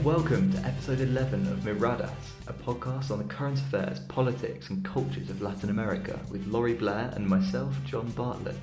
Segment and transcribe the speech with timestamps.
[0.00, 2.10] And welcome to episode 11 of Miradas,
[2.46, 7.12] a podcast on the current affairs, politics, and cultures of Latin America with Laurie Blair
[7.14, 8.56] and myself, John Bartlett.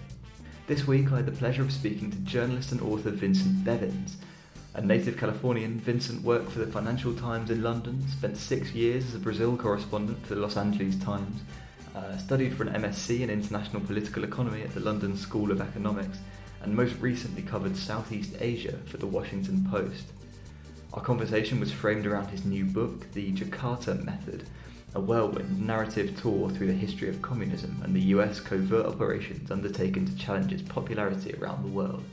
[0.66, 4.18] This week I had the pleasure of speaking to journalist and author Vincent Bevins.
[4.74, 9.14] A native Californian, Vincent worked for the Financial Times in London, spent six years as
[9.14, 11.42] a Brazil correspondent for the Los Angeles Times,
[11.96, 16.18] uh, studied for an MSc in International Political Economy at the London School of Economics,
[16.64, 20.14] and most recently covered Southeast Asia for the Washington Post.
[20.94, 24.48] Our conversation was framed around his new book, The Jakarta Method,
[24.96, 30.06] a whirlwind narrative tour through the history of communism and the US covert operations undertaken
[30.06, 32.04] to challenge its popularity around the world.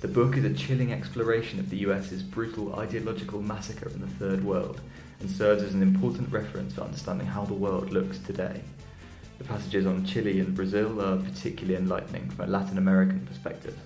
[0.00, 4.42] The book is a chilling exploration of the US's brutal ideological massacre in the Third
[4.44, 4.80] World
[5.18, 8.62] and serves as an important reference for understanding how the world looks today.
[9.38, 13.76] The passages on Chile and Brazil are particularly enlightening from a Latin American perspective.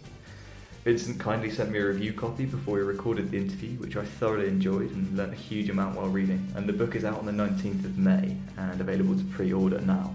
[0.84, 4.48] Vincent kindly sent me a review copy before we recorded the interview, which I thoroughly
[4.48, 6.46] enjoyed and learnt a huge amount while reading.
[6.54, 9.80] And the book is out on the 19th of May and available to pre order
[9.80, 10.14] now.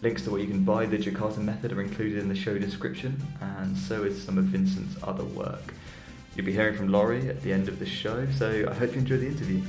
[0.00, 3.22] Links to where you can buy the Jakarta method are included in the show description,
[3.42, 5.74] and so is some of Vincent's other work.
[6.34, 9.00] You'll be hearing from Laurie at the end of the show, so I hope you
[9.00, 9.60] enjoy the interview.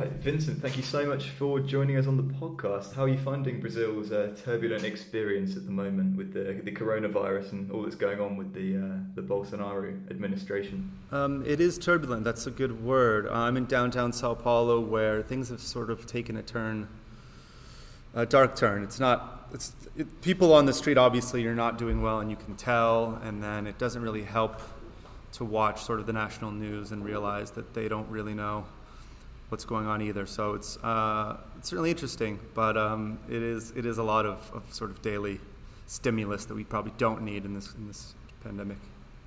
[0.00, 2.94] Right, Vincent, thank you so much for joining us on the podcast.
[2.94, 7.52] How are you finding Brazil's uh, turbulent experience at the moment with the, the coronavirus
[7.52, 10.90] and all that's going on with the uh, the Bolsonaro administration?
[11.12, 12.24] Um, it is turbulent.
[12.24, 13.28] That's a good word.
[13.28, 16.88] I'm in downtown Sao Paulo, where things have sort of taken a turn,
[18.14, 18.82] a dark turn.
[18.82, 19.50] It's not.
[19.52, 20.96] It's it, people on the street.
[20.96, 23.20] Obviously, you're not doing well, and you can tell.
[23.22, 24.62] And then it doesn't really help
[25.32, 28.64] to watch sort of the national news and realize that they don't really know
[29.50, 30.26] what's going on either.
[30.26, 34.50] So it's uh, it's certainly interesting, but um, it is it is a lot of,
[34.54, 35.40] of sort of daily
[35.86, 38.78] stimulus that we probably don't need in this in this pandemic.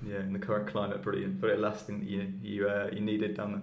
[0.06, 1.40] Yeah, in the current climate, brilliant.
[1.40, 3.62] But it last thing you you uh, you needed down there.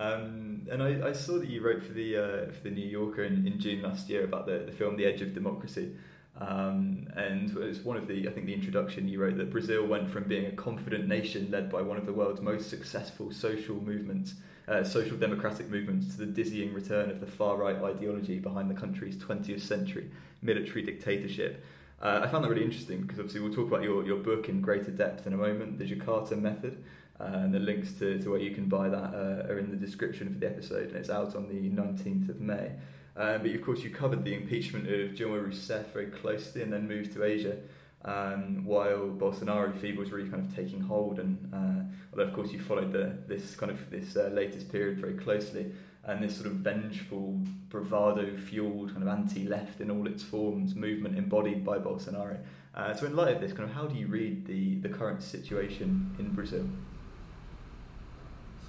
[0.00, 3.24] Um, and I, I, saw that you wrote for the uh, for the New Yorker
[3.24, 5.94] in, in June last year about the, the film The Edge of Democracy.
[6.40, 10.08] Um, and it's one of the, I think, the introduction you wrote that Brazil went
[10.08, 14.36] from being a confident nation led by one of the world's most successful social movements
[14.68, 18.74] uh, social democratic movements to the dizzying return of the far right ideology behind the
[18.74, 20.10] country's 20th century
[20.42, 21.64] military dictatorship.
[22.00, 24.60] Uh, I found that really interesting because obviously we'll talk about your, your book in
[24.60, 26.82] greater depth in a moment, the Jakarta Method,
[27.20, 29.76] uh, and the links to, to where you can buy that uh, are in the
[29.76, 32.70] description for the episode, and it's out on the 19th of May.
[33.16, 36.88] Uh, but of course, you covered the impeachment of Dilma Rousseff very closely and then
[36.88, 37.58] moved to Asia
[38.04, 41.18] um, while Bolsonaro fever was really kind of taking hold.
[41.18, 44.98] And uh, although of course you followed the, this kind of this uh, latest period
[44.98, 45.72] very closely,
[46.04, 51.64] and this sort of vengeful, bravado-fueled kind of anti-left in all its forms movement embodied
[51.64, 52.38] by Bolsonaro.
[52.74, 55.22] Uh, so in light of this, kind of how do you read the the current
[55.22, 56.64] situation in Brazil?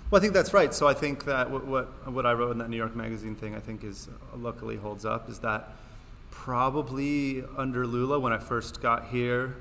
[0.09, 0.73] Well, I think that's right.
[0.73, 3.55] So I think that what, what, what I wrote in that New York Magazine thing,
[3.55, 5.69] I think is luckily holds up, is that
[6.31, 9.57] probably under Lula when I first got here.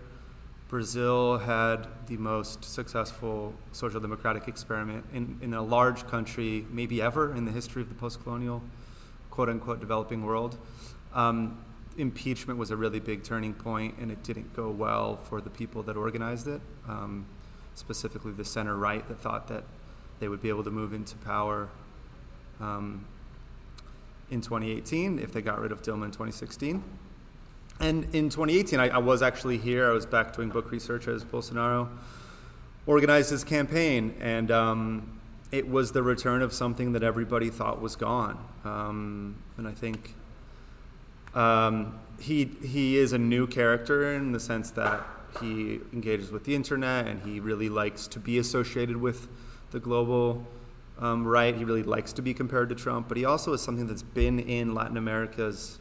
[0.69, 7.35] Brazil had the most successful social democratic experiment in, in a large country, maybe ever
[7.35, 8.63] in the history of the post colonial,
[9.31, 10.57] quote unquote, developing world.
[11.13, 11.63] Um,
[11.99, 15.83] impeachment was a really big turning point, and it didn't go well for the people
[15.83, 17.27] that organized it, um,
[17.75, 19.65] specifically the center right that thought that
[20.21, 21.69] they would be able to move into power
[22.61, 23.05] um,
[24.31, 26.83] in 2018 if they got rid of Dilma in 2016.
[27.81, 29.89] And in 2018, I, I, was actually here.
[29.89, 31.89] I was back doing book research as Bolsonaro
[32.87, 37.97] organized his campaign, and um, it was the return of something that everybody thought was
[37.97, 38.39] gone.
[38.65, 40.15] Um, and I think
[41.35, 45.03] um, he he is a new character in the sense that
[45.41, 49.29] he engages with the internet and he really likes to be associated with
[49.71, 50.45] the global
[51.01, 51.55] um, right.
[51.55, 54.39] He really likes to be compared to Trump, but he also is something that's been
[54.39, 55.79] in Latin America's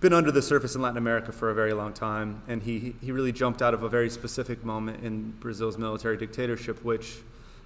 [0.00, 3.10] been under the surface in Latin America for a very long time, and he he
[3.10, 7.16] really jumped out of a very specific moment in Brazil's military dictatorship, which,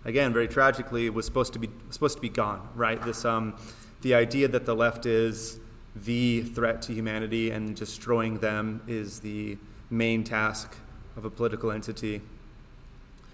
[0.06, 2.67] again, very tragically, was supposed to be supposed to be gone.
[2.75, 3.55] Right, this um,
[4.00, 5.58] the idea that the left is
[5.94, 9.58] the threat to humanity and destroying them is the
[9.90, 10.75] main task
[11.19, 12.23] of a political entity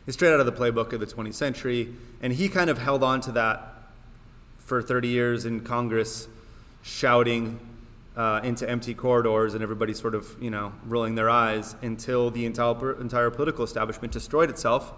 [0.09, 1.95] is straight out of the playbook of the 20th century.
[2.23, 3.75] And he kind of held on to that
[4.57, 6.29] for 30 years in Congress,
[6.83, 7.61] shouting
[8.17, 12.47] uh, into empty corridors and everybody sort of, you know, rolling their eyes until the
[12.47, 14.95] entire, entire political establishment destroyed itself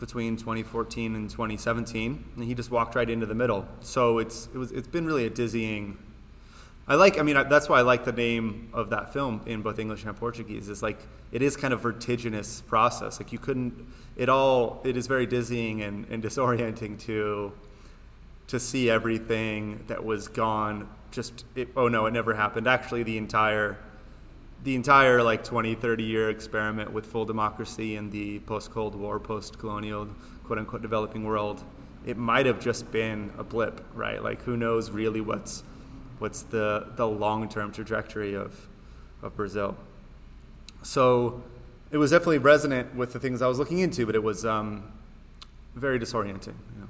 [0.00, 2.24] between 2014 and 2017.
[2.34, 3.68] And he just walked right into the middle.
[3.80, 5.98] So it's, it was, it's been really a dizzying
[6.88, 7.18] I like.
[7.18, 10.04] I mean, I, that's why I like the name of that film in both English
[10.04, 10.68] and Portuguese.
[10.68, 10.98] Is like
[11.32, 13.18] it is kind of vertiginous process.
[13.18, 13.86] Like you couldn't.
[14.16, 14.80] It all.
[14.84, 17.52] It is very dizzying and, and disorienting to
[18.48, 20.88] to see everything that was gone.
[21.10, 22.68] Just it, oh no, it never happened.
[22.68, 23.76] Actually, the entire
[24.62, 29.18] the entire like 20, 30 year experiment with full democracy in the post Cold War,
[29.20, 30.08] post colonial,
[30.44, 31.62] quote unquote, developing world,
[32.04, 34.22] it might have just been a blip, right?
[34.22, 35.62] Like who knows really what's
[36.18, 38.68] what's the, the long term trajectory of,
[39.22, 39.76] of Brazil.
[40.82, 41.42] So
[41.90, 44.92] it was definitely resonant with the things I was looking into, but it was um,
[45.74, 46.54] very disorienting.
[46.78, 46.86] Yeah.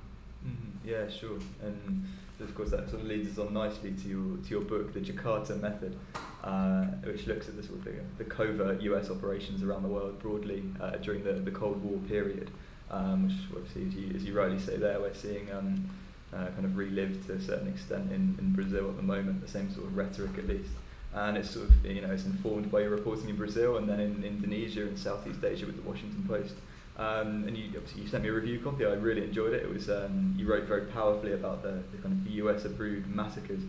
[0.47, 0.89] Mm-hmm.
[0.89, 1.39] yeah, sure.
[1.63, 2.07] And
[2.41, 5.01] of course, that sort of leads us on nicely to your, to your book, The
[5.01, 5.97] Jakarta Method,
[6.45, 10.19] uh, which looks at the sort of the, the, covert US operations around the world
[10.21, 12.51] broadly uh, during the, the Cold War period,
[12.91, 15.51] um, which obviously, as you, as you rightly say there, we're seeing.
[15.53, 15.91] Um,
[16.33, 19.49] uh, kind of relived to a certain extent in, in Brazil at the moment, the
[19.49, 20.71] same sort of rhetoric at least.
[21.15, 24.01] And it's sort of, you know, it's informed by your reporting in Brazil and then
[24.01, 26.55] in Indonesia and Southeast Asia with the Washington Post.
[26.99, 28.85] Um, and you obviously you sent me a review copy.
[28.85, 29.63] I really enjoyed it.
[29.63, 33.07] It was um, you wrote very powerfully about the, the kind of the US approved
[33.09, 33.61] massacres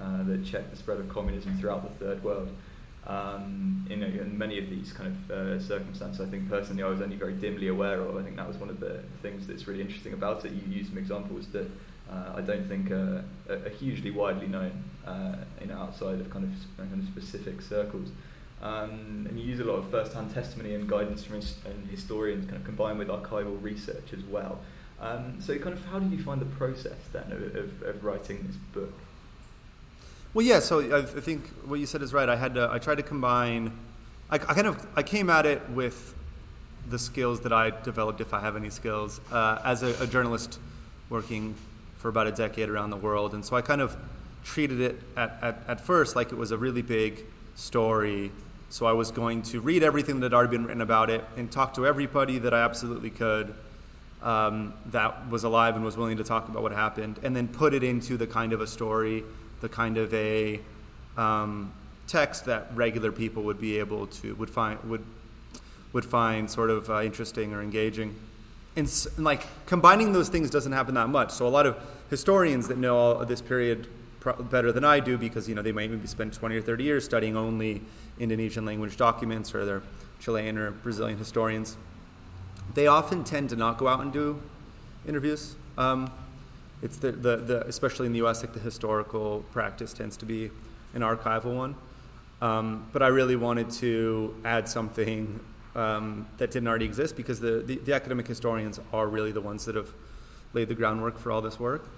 [0.00, 2.48] uh, that checked the spread of communism throughout the third world.
[3.06, 7.16] Um, in many of these kind of uh, circumstances, I think personally I was only
[7.16, 8.16] very dimly aware of.
[8.16, 10.52] I think that was one of the things that's really interesting about it.
[10.52, 11.68] You used some examples that
[12.10, 16.44] uh, I don't think are, are hugely widely known uh, you know, outside of kind
[16.44, 18.10] of, kind of specific circles.
[18.60, 22.44] Um, and you use a lot of first-hand testimony and guidance from his, and historians,
[22.46, 24.60] kind of combined with archival research as well.
[25.00, 28.44] Um, so, kind of, how did you find the process then of, of, of writing
[28.46, 28.92] this book?
[30.34, 30.58] Well, yeah.
[30.58, 32.28] So I, I, think what you said is right.
[32.28, 33.78] I had to, I tried to combine.
[34.28, 36.14] I, I, kind of I came at it with
[36.90, 40.58] the skills that I developed, if I have any skills, uh, as a, a journalist
[41.10, 41.54] working
[41.98, 43.34] for about a decade around the world.
[43.34, 43.96] And so I kind of
[44.44, 47.24] treated it at, at, at first like it was a really big
[47.54, 48.30] story.
[48.70, 51.50] So I was going to read everything that had already been written about it and
[51.50, 53.54] talk to everybody that I absolutely could
[54.22, 57.72] um, that was alive and was willing to talk about what happened, and then put
[57.72, 59.22] it into the kind of a story,
[59.60, 60.60] the kind of a
[61.16, 61.72] um,
[62.06, 65.04] text that regular people would be able to would find would
[65.92, 68.14] would find sort of uh, interesting or engaging
[68.78, 71.30] and, like combining those things doesn't happen that much.
[71.32, 71.76] So a lot of
[72.10, 73.88] historians that know all this period
[74.50, 77.04] better than I do because you know they might maybe spend 20 or 30 years
[77.04, 77.82] studying only
[78.18, 79.82] Indonesian language documents or they're
[80.20, 81.76] Chilean or Brazilian historians.
[82.74, 84.40] They often tend to not go out and do
[85.06, 85.56] interviews.
[85.76, 86.10] Um,
[86.82, 88.42] it's the, the, the, especially in the U.S.
[88.42, 90.50] like the historical practice tends to be
[90.94, 91.74] an archival one.
[92.40, 95.40] Um, but I really wanted to add something
[95.74, 99.64] um, that didn't already exist because the, the, the, academic historians are really the ones
[99.66, 99.88] that have
[100.52, 101.88] laid the groundwork for all this work.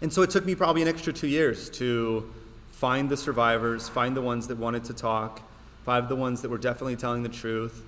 [0.00, 2.32] And so it took me probably an extra two years to
[2.70, 5.40] find the survivors, find the ones that wanted to talk,
[5.84, 7.84] find the ones that were definitely telling the truth,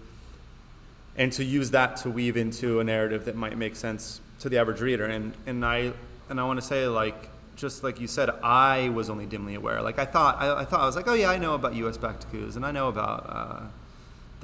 [1.17, 4.59] and to use that to weave into a narrative that might make sense to the
[4.59, 5.07] average reader.
[5.07, 5.93] And, and I,
[6.29, 9.81] and I want to say, like, just like you said, I was only dimly aware.
[9.83, 11.97] Like I thought, I, I thought I was like, oh yeah, I know about U.S.
[11.97, 13.61] backed and I know about uh,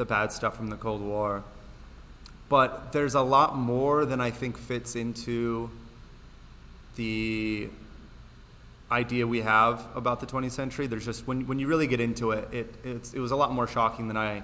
[0.00, 1.45] the bad stuff from the Cold War.
[2.49, 5.71] But there's a lot more than I think fits into
[6.97, 7.69] the
[8.90, 10.87] idea we have about the 20th century.
[10.87, 12.75] There's just when when you really get into it, it
[13.14, 14.42] it was a lot more shocking than I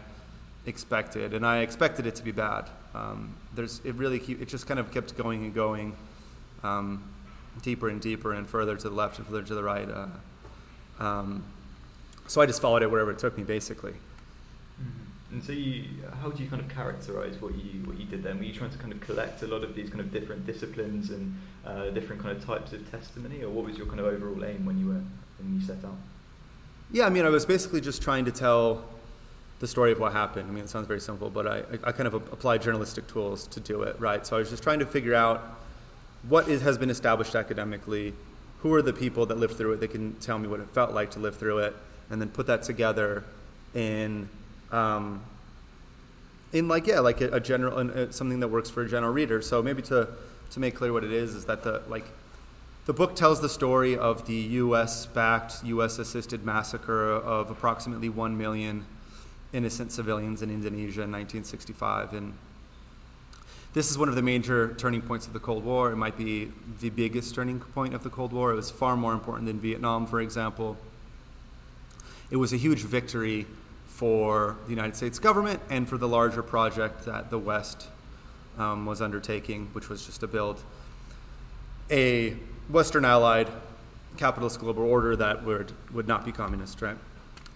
[0.67, 2.69] expected, and I expected it to be bad.
[2.95, 5.97] Um, there's it really keep, it just kind of kept going and going,
[6.63, 7.03] um,
[7.63, 9.89] deeper and deeper and further to the left and further to the right.
[9.89, 11.45] Uh, um,
[12.29, 13.95] so I just followed it wherever it took me, basically.
[15.33, 15.85] And so, you,
[16.23, 18.39] how do you kind of characterize what you what you did then?
[18.39, 21.11] Were you trying to kind of collect a lot of these kind of different disciplines
[21.11, 24.45] and uh, different kind of types of testimony, or what was your kind of overall
[24.45, 25.03] aim when you were
[25.39, 25.97] when you set out?
[26.93, 28.85] Yeah, I mean, I was basically just trying to tell
[29.59, 30.49] the story of what happened.
[30.49, 33.61] I mean, it sounds very simple, but I, I kind of applied journalistic tools to
[33.61, 34.25] do it, right?
[34.27, 35.43] So I was just trying to figure out
[36.29, 38.13] what is, has been established academically,
[38.61, 40.93] who are the people that lived through it they can tell me what it felt
[40.93, 41.75] like to live through it,
[42.11, 43.25] and then put that together
[43.75, 44.29] in
[44.73, 45.23] um,
[46.53, 49.43] in like yeah, like a, a general uh, something that works for a general reader.
[49.43, 50.09] So maybe to
[50.51, 52.05] to make clear what it is is that the like
[52.87, 55.07] the book tells the story of the U.S.
[55.07, 55.99] backed, U.S.
[55.99, 58.85] assisted massacre of approximately one million
[59.53, 62.35] innocent civilians in Indonesia in 1965 and.
[63.75, 65.93] This is one of the major turning points of the Cold War.
[65.93, 68.51] It might be the biggest turning point of the Cold War.
[68.51, 70.79] It was far more important than Vietnam, for example.
[72.31, 73.45] It was a huge victory
[73.97, 77.89] for the United States government and for the larger project that the West
[78.59, 80.63] um, was undertaking, which was just to build
[81.91, 82.37] a
[82.69, 83.49] Western allied
[84.19, 86.99] capitalist global order that would, would not be communist, right?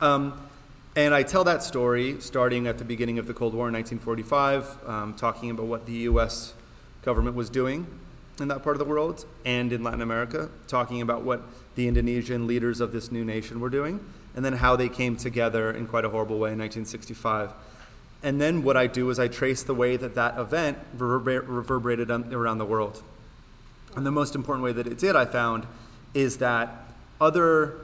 [0.01, 0.49] Um,
[0.97, 4.89] and I tell that story starting at the beginning of the Cold War in 1945,
[4.89, 6.55] um, talking about what the US
[7.03, 7.87] government was doing
[8.41, 11.43] in that part of the world and in Latin America, talking about what
[11.75, 14.01] the Indonesian leaders of this new nation were doing,
[14.35, 17.53] and then how they came together in quite a horrible way in 1965.
[18.23, 22.11] And then what I do is I trace the way that that event reverber- reverberated
[22.11, 23.03] around the world.
[23.97, 25.67] And the most important way that it did, I found,
[26.15, 26.85] is that
[27.21, 27.75] other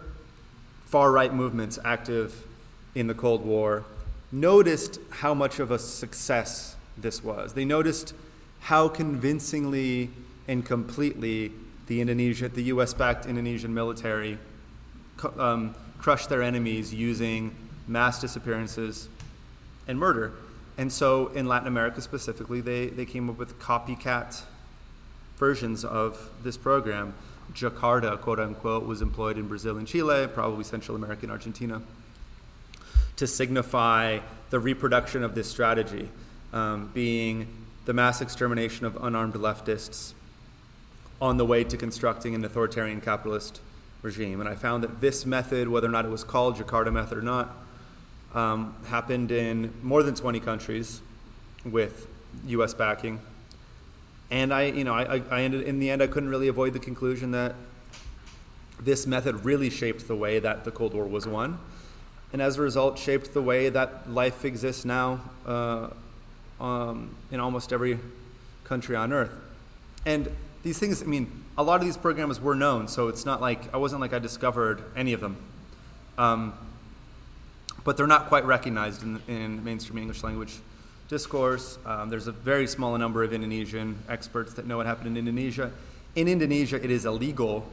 [0.85, 2.47] far right movements active
[2.95, 3.85] in the Cold War
[4.31, 7.55] noticed how much of a success this was.
[7.55, 8.15] They noticed
[8.61, 10.11] how convincingly
[10.49, 11.53] and completely
[11.87, 14.39] the Indonesia, the U.S.-backed Indonesian military
[15.39, 15.75] um,
[16.07, 17.53] crushed their enemies using
[17.89, 19.09] mass disappearances
[19.89, 20.33] and murder.
[20.79, 24.41] And so, in Latin America specifically, they, they came up with copycat
[25.37, 27.13] versions of this program.
[27.53, 31.83] Jakarta, quote unquote, was employed in Brazil and Chile, probably Central America and Argentina,
[33.17, 34.21] to signify
[34.51, 36.09] the reproduction of this strategy,
[36.53, 37.49] um, being
[37.85, 40.13] the mass extermination of unarmed leftists
[41.21, 43.61] on the way to constructing an authoritarian capitalist
[44.07, 44.41] regime.
[44.41, 47.23] And I found that this method, whether or not it was called Jakarta method or
[47.23, 47.55] not,
[48.35, 51.03] um, happened in more than 20 countries
[51.65, 52.07] with
[52.47, 52.73] U.S.
[52.73, 53.21] backing.
[54.31, 56.79] And I, you know, I, I ended in the end, I couldn't really avoid the
[56.79, 57.55] conclusion that
[58.81, 61.59] this method really shaped the way that the Cold War was won,
[62.33, 65.89] and as a result, shaped the way that life exists now uh,
[66.61, 67.99] um, in almost every
[68.65, 69.33] country on earth.
[70.05, 70.31] And
[70.63, 73.73] these things, I mean, a lot of these programs were known, so it's not like
[73.75, 75.37] I wasn't like I discovered any of them.
[76.19, 76.55] Um,
[77.85, 80.55] but they're not quite recognized in, in mainstream English language
[81.09, 81.79] discourse.
[81.87, 85.71] Um, there's a very small number of Indonesian experts that know what happened in Indonesia.
[86.15, 87.65] In Indonesia, it is illegal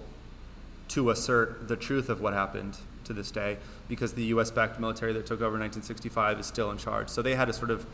[0.90, 3.58] to assert the truth of what happened to this day
[3.90, 7.10] because the US backed military that took over in 1965 is still in charge.
[7.10, 7.86] So they had a sort of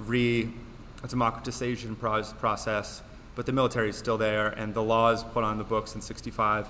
[0.00, 0.50] re
[1.06, 3.02] democratization process,
[3.34, 6.68] but the military is still there, and the laws put on the books in 65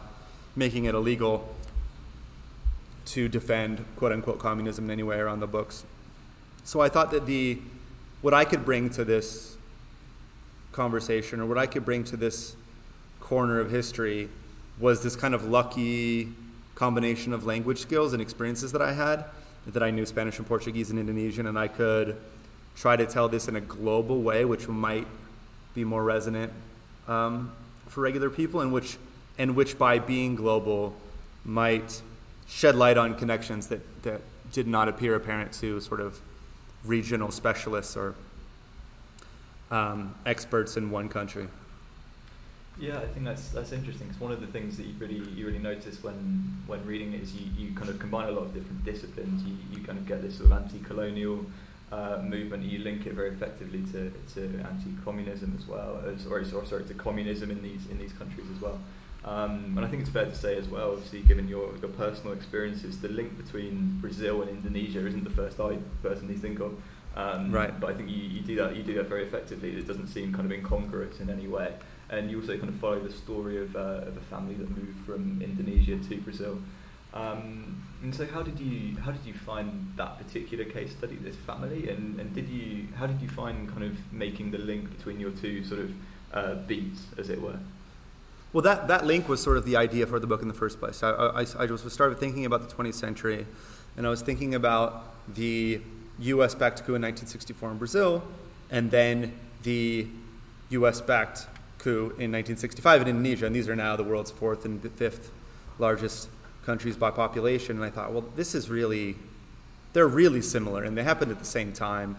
[0.57, 1.55] making it illegal
[3.07, 5.85] to defend quote unquote communism in any way around the books.
[6.65, 7.59] So I thought that the
[8.23, 9.57] what I could bring to this
[10.73, 12.57] conversation or what I could bring to this
[13.21, 14.29] corner of history
[14.79, 16.33] was this kind of lucky
[16.75, 19.25] combination of language skills and experiences that I had
[19.67, 22.17] that I knew Spanish and Portuguese and Indonesian and I could
[22.75, 25.07] try to tell this in a global way which might
[25.75, 26.53] be more resonant
[27.09, 27.53] um,
[27.89, 28.97] for regular people and which
[29.39, 30.95] and which by being global
[31.45, 32.01] might
[32.47, 34.21] shed light on connections that, that
[34.53, 36.21] did not appear apparent to sort of
[36.85, 38.15] regional specialists or
[39.71, 41.49] um, experts in one country.
[42.79, 44.09] Yeah, I think that's that's interesting.
[44.11, 47.23] It's one of the things that you really you really notice when when reading it
[47.23, 49.45] is you, you kind of combine a lot of different disciplines.
[49.45, 51.47] You, you kind of get this sort of anti-colonial
[51.95, 52.61] uh, movement.
[52.73, 54.01] You link it very effectively to,
[54.35, 58.49] to anti-communism as well, as, or, or sorry to communism in these in these countries
[58.55, 58.79] as well.
[59.25, 62.33] Um, and I think it's fair to say as well, obviously, given your, your personal
[62.35, 66.73] experiences, the link between Brazil and Indonesia isn't the first I personally think of.
[67.17, 67.73] Um, right.
[67.81, 69.71] But I think you, you do that you do that very effectively.
[69.83, 71.71] It doesn't seem kind of incongruous in any way.
[72.11, 74.99] And you also kind of follow the story of, uh, of a family that moved
[75.07, 76.59] from Indonesia to Brazil.
[77.15, 81.37] Um, and so, how did you how did you find that particular case study, this
[81.37, 85.19] family, and, and did you how did you find kind of making the link between
[85.21, 85.93] your two sort of
[86.33, 87.59] uh, beats, as it were?
[88.53, 90.79] Well, that, that link was sort of the idea for the book in the first
[90.79, 91.03] place.
[91.03, 93.47] I, I, I started thinking about the 20th century,
[93.97, 95.81] and I was thinking about the
[96.21, 96.55] U.S.
[96.55, 98.23] backed coup in 1964 in Brazil,
[98.71, 99.33] and then
[99.65, 100.07] the
[100.71, 101.01] U.S.
[101.01, 105.33] backed coup in 1965 in Indonesia, and these are now the world's fourth and fifth
[105.81, 106.29] largest
[106.65, 107.77] countries by population.
[107.77, 109.17] And I thought, well, this is really,
[109.93, 112.17] they're really similar, and they happened at the same time,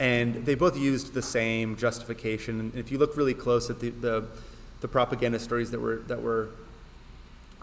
[0.00, 2.60] and they both used the same justification.
[2.60, 4.24] And if you look really close at the, the
[4.82, 6.48] the propaganda stories that were that were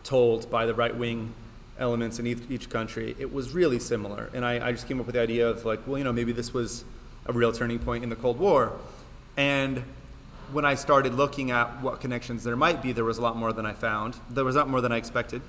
[0.04, 1.34] told by the right wing
[1.78, 4.30] elements in each, each, country, it was really similar.
[4.34, 6.32] And I, I, just came up with the idea of like, well, you know, maybe
[6.32, 6.84] this was
[7.26, 8.74] a real turning point in the Cold War.
[9.38, 9.84] And
[10.52, 13.54] when I started looking at what connections there might be, there was a lot more
[13.54, 14.16] than I found.
[14.30, 15.42] There was a lot more than I expected.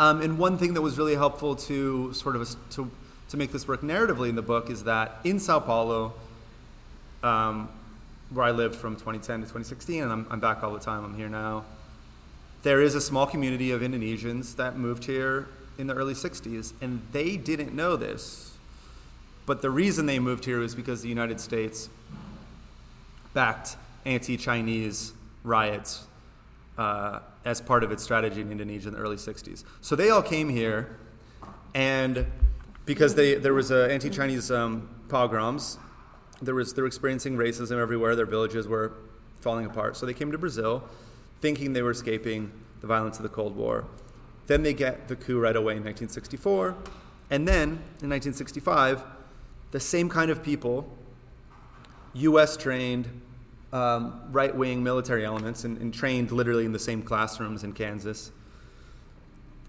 [0.00, 2.90] Um, and one thing that was really helpful to sort of a, to
[3.28, 6.14] to make this work narratively in the book is that in Sao Paulo,
[7.22, 7.68] um,
[8.30, 11.04] where I lived from 2010 to 2016, and I'm, I'm back all the time.
[11.04, 11.64] I'm here now.
[12.62, 17.02] There is a small community of Indonesians that moved here in the early 60s, and
[17.12, 18.56] they didn't know this.
[19.44, 21.90] But the reason they moved here was because the United States
[23.34, 23.76] backed
[24.06, 25.12] anti Chinese
[25.44, 26.06] riots
[26.80, 29.64] uh, as part of its strategy in Indonesia in the early 60s.
[29.82, 30.96] So they all came here,
[31.74, 32.26] and
[32.86, 35.76] because they, there was uh, anti-Chinese um, pogroms,
[36.40, 38.16] there was, they were experiencing racism everywhere.
[38.16, 38.94] Their villages were
[39.42, 39.98] falling apart.
[39.98, 40.82] So they came to Brazil
[41.42, 43.84] thinking they were escaping the violence of the Cold War.
[44.46, 46.76] Then they get the coup right away in 1964.
[47.28, 47.68] And then
[48.00, 49.04] in 1965,
[49.70, 50.90] the same kind of people,
[52.14, 53.20] US trained,
[53.72, 58.32] um, right wing military elements, and, and trained literally in the same classrooms in Kansas,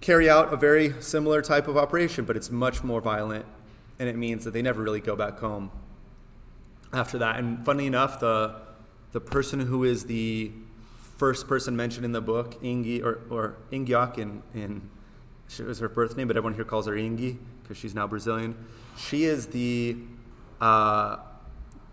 [0.01, 3.45] carry out a very similar type of operation, but it's much more violent,
[3.99, 5.71] and it means that they never really go back home
[6.93, 7.37] after that.
[7.37, 8.55] And funny enough, the
[9.11, 10.51] the person who is the
[11.17, 14.89] first person mentioned in the book, Ingi or or in in
[15.47, 18.55] she was her birth name, but everyone here calls her Ingi because she's now Brazilian.
[18.97, 19.97] She is the
[20.61, 21.17] uh,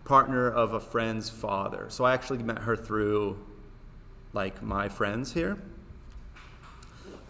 [0.09, 1.87] partner of a friend's father.
[1.91, 3.39] So I actually met her through
[4.33, 5.59] like my friends here.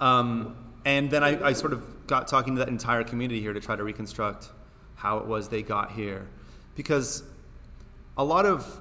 [0.00, 3.60] Um, and then I, I sort of got talking to that entire community here to
[3.60, 4.50] try to reconstruct
[4.94, 6.26] how it was they got here.
[6.76, 7.24] Because
[8.16, 8.80] a lot of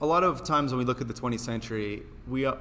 [0.00, 2.56] a lot of times when we look at the 20th century, we uh,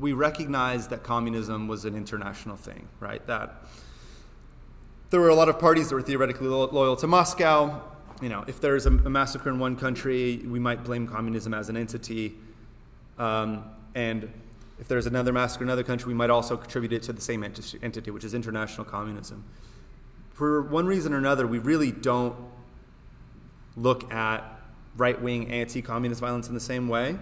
[0.00, 3.24] we recognize that communism was an international thing, right?
[3.28, 3.64] That
[5.10, 7.82] there were a lot of parties that were theoretically lo- loyal to Moscow.
[8.22, 11.68] You know, if there's a, a, massacre in one country, we might blame communism as
[11.68, 12.34] an entity.
[13.18, 14.30] Um, and
[14.78, 17.42] if there's another massacre in another country, we might also contribute it to the same
[17.42, 19.44] enti- entity, which is international communism.
[20.32, 22.36] For one reason or another, we really don't
[23.76, 24.42] look at
[24.96, 27.18] right wing anti communist violence in the same way,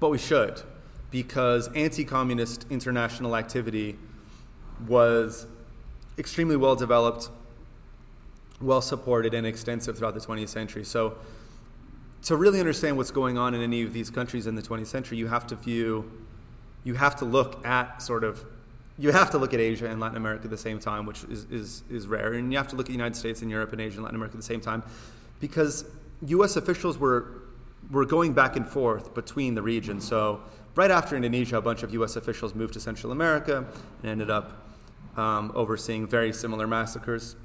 [0.00, 0.62] but we should,
[1.10, 3.96] because anti communist international activity
[4.86, 5.46] was
[6.18, 7.30] extremely well developed,
[8.62, 10.84] well supported, and extensive throughout the 20th century.
[10.84, 11.16] So,
[12.24, 15.18] to really understand what's going on in any of these countries in the 20th century,
[15.18, 16.10] you have to view,
[16.84, 18.44] you have to look at sort of,
[18.96, 21.44] you have to look at Asia and Latin America at the same time, which is,
[21.50, 22.34] is, is rare.
[22.34, 24.16] And you have to look at the United States and Europe and Asia and Latin
[24.16, 24.84] America at the same time
[25.40, 25.84] because
[26.26, 26.54] U.S.
[26.54, 27.42] officials were,
[27.90, 30.06] were going back and forth between the regions.
[30.06, 30.40] So,
[30.76, 32.14] right after Indonesia, a bunch of U.S.
[32.14, 33.66] officials moved to Central America
[34.02, 34.62] and ended up
[35.16, 37.36] um, overseeing very similar massacres.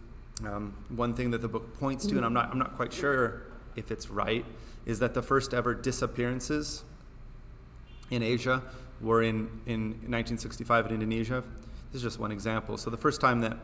[0.46, 3.44] Um, one thing that the book points to, and I'm not, I'm not quite sure
[3.76, 4.46] if it's right,
[4.86, 6.84] is that the first ever disappearances
[8.12, 8.62] in Asia
[9.02, 11.44] were in, in 1965 in Indonesia.
[11.92, 12.78] This is just one example.
[12.78, 13.58] So, the first time that,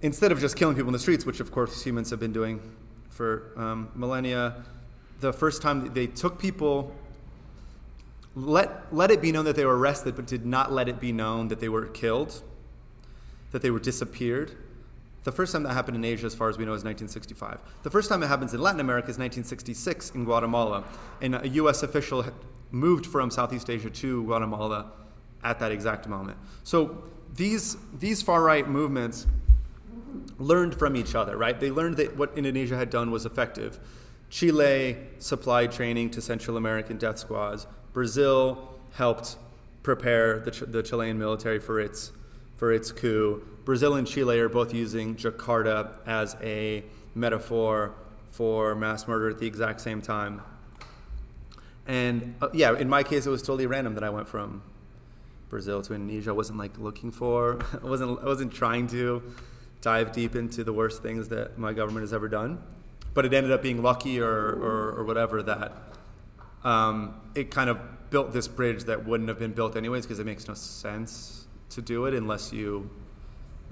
[0.00, 2.60] instead of just killing people in the streets, which of course humans have been doing
[3.10, 4.62] for um, millennia,
[5.20, 6.94] the first time they took people,
[8.34, 11.12] let, let it be known that they were arrested, but did not let it be
[11.12, 12.42] known that they were killed
[13.52, 14.56] that they were disappeared.
[15.24, 17.60] The first time that happened in Asia, as far as we know, is 1965.
[17.82, 20.84] The first time it happens in Latin America is 1966 in Guatemala.
[21.20, 21.82] And a U.S.
[21.82, 22.24] official
[22.70, 24.90] moved from Southeast Asia to Guatemala
[25.44, 26.38] at that exact moment.
[26.64, 27.04] So
[27.34, 29.26] these, these far right movements
[30.38, 31.58] learned from each other, right?
[31.58, 33.78] They learned that what Indonesia had done was effective.
[34.28, 37.66] Chile supplied training to Central American death squads.
[37.92, 39.36] Brazil helped
[39.82, 42.12] prepare the, the Chilean military for its
[42.56, 43.42] for its coup.
[43.64, 46.82] Brazil and Chile are both using Jakarta as a
[47.14, 47.94] metaphor
[48.30, 50.42] for mass murder at the exact same time.
[51.86, 54.62] And uh, yeah, in my case, it was totally random that I went from
[55.48, 56.30] Brazil to Indonesia.
[56.30, 59.22] I wasn't like looking for, I wasn't, I wasn't trying to
[59.80, 62.62] dive deep into the worst things that my government has ever done.
[63.14, 65.72] But it ended up being lucky or, or, or whatever that
[66.64, 67.78] um, it kind of
[68.10, 71.82] built this bridge that wouldn't have been built anyways because it makes no sense to
[71.82, 72.88] do it unless you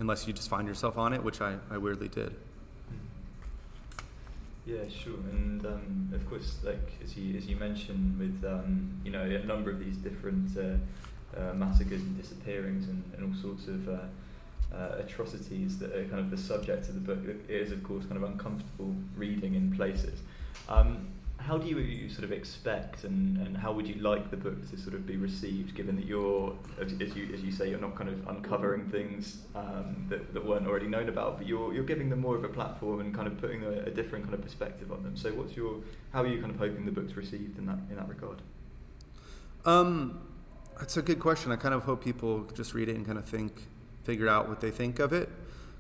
[0.01, 2.35] unless you just find yourself on it, which I, I weirdly did.
[4.67, 9.11] Yeah, sure, and um, of course, like as you as you mentioned, with um, you
[9.11, 13.69] know a number of these different uh, uh, massacres and disappearings and, and all sorts
[13.69, 13.99] of uh,
[14.75, 18.05] uh atrocities that are kind of the subject of the book, it is of course
[18.05, 20.21] kind of uncomfortable reading in places.
[20.69, 21.09] Um,
[21.40, 24.76] how do you sort of expect and, and how would you like the book to
[24.76, 27.96] sort of be received given that you're as, as you as you say you're not
[27.96, 32.11] kind of uncovering things um, that, that weren't already known about but you're you're giving
[32.11, 34.92] them more of a platform and kind of putting a, a, different kind of perspective
[34.92, 35.16] on them.
[35.16, 35.76] So what's your
[36.12, 38.42] how are you kind of hoping the book's received in that in that regard?
[39.64, 40.20] Um
[40.79, 41.53] that's a good question.
[41.53, 43.66] I kind of hope people just read it and kind of think
[44.05, 45.29] figure out what they think of it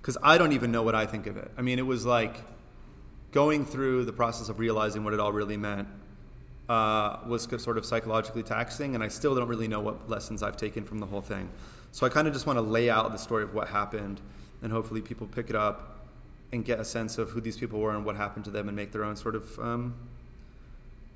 [0.00, 1.50] because I don't even know what I think of it.
[1.58, 2.36] I mean it was like
[3.32, 5.88] going through the process of realizing what it all really meant
[6.68, 10.56] uh, was sort of psychologically taxing, and I still don't really know what lessons I've
[10.56, 11.48] taken from the whole thing.
[11.92, 14.20] So I kind of just want to lay out the story of what happened,
[14.62, 16.06] and hopefully people pick it up
[16.52, 18.76] and get a sense of who these people were and what happened to them, and
[18.76, 19.94] make their own sort of um,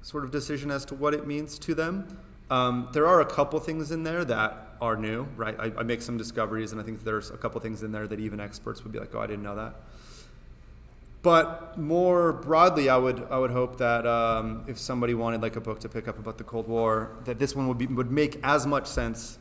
[0.03, 2.18] sort of decision as to what it means to them.
[2.50, 5.57] Um, there are a couple things in there that are new, right?
[5.59, 8.20] I, I, make some discoveries, and I think there's a couple things in there that
[8.20, 9.77] even experts would be like, "Oh, I didn't know that."
[11.25, 15.61] But more broadly, I would I would hope that um, if somebody wanted like a
[15.61, 18.39] book to pick up about the Cold War, that this one would be would make
[18.43, 19.39] as much sense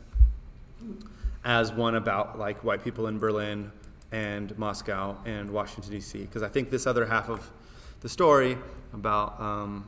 [1.43, 3.69] as one about like white people in Berlin
[4.13, 6.19] and Moscow and Washington D.C.
[6.19, 7.51] Because I think this other half of
[7.99, 8.57] the story
[8.93, 9.85] about um,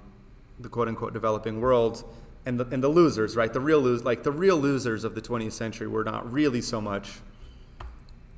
[0.60, 2.04] the quote unquote developing world
[2.46, 3.54] and the, and the losers, right?
[3.54, 6.82] The real lose, like the real losers of the 20th century were not really so
[6.82, 7.22] much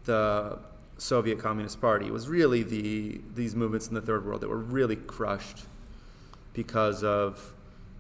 [0.06, 0.60] the
[0.98, 2.08] Soviet Communist Party.
[2.08, 5.66] It was really the these movements in the third world that were really crushed
[6.54, 7.54] because of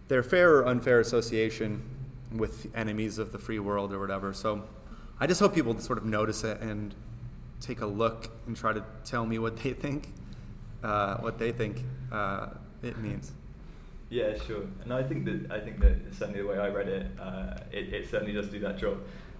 [0.07, 1.83] their fair or unfair association
[2.35, 4.33] with enemies of the free world or whatever.
[4.33, 4.63] So
[5.19, 6.93] I just hope people sort of notice it and
[7.59, 10.09] take a look and try to tell me what they think,
[10.83, 12.49] uh, what they think uh,
[12.83, 13.31] it means.
[14.09, 14.63] Yeah, sure.
[14.83, 17.93] And I think that I think that certainly the way I read it, uh, it,
[17.93, 18.99] it, certainly does do that job.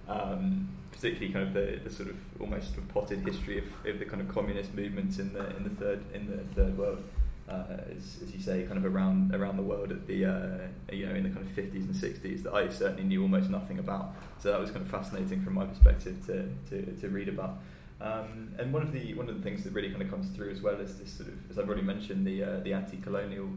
[0.09, 0.67] Um,
[0.99, 4.05] particularly kind of the, the sort of almost sort of potted history of, of the
[4.05, 7.03] kind of communist movements in the in the third in the third world.
[7.47, 10.57] Uh, as, as, you say, kind of around around the world at the uh,
[10.91, 13.79] you know in the kind of 50s and 60s that I certainly knew almost nothing
[13.79, 14.15] about.
[14.39, 17.59] So that was kind of fascinating from my perspective to, to, to read about.
[18.01, 20.51] Um, and one of the one of the things that really kind of comes through
[20.51, 23.47] as well is this sort of, as I've already mentioned, the uh, the anti-colonial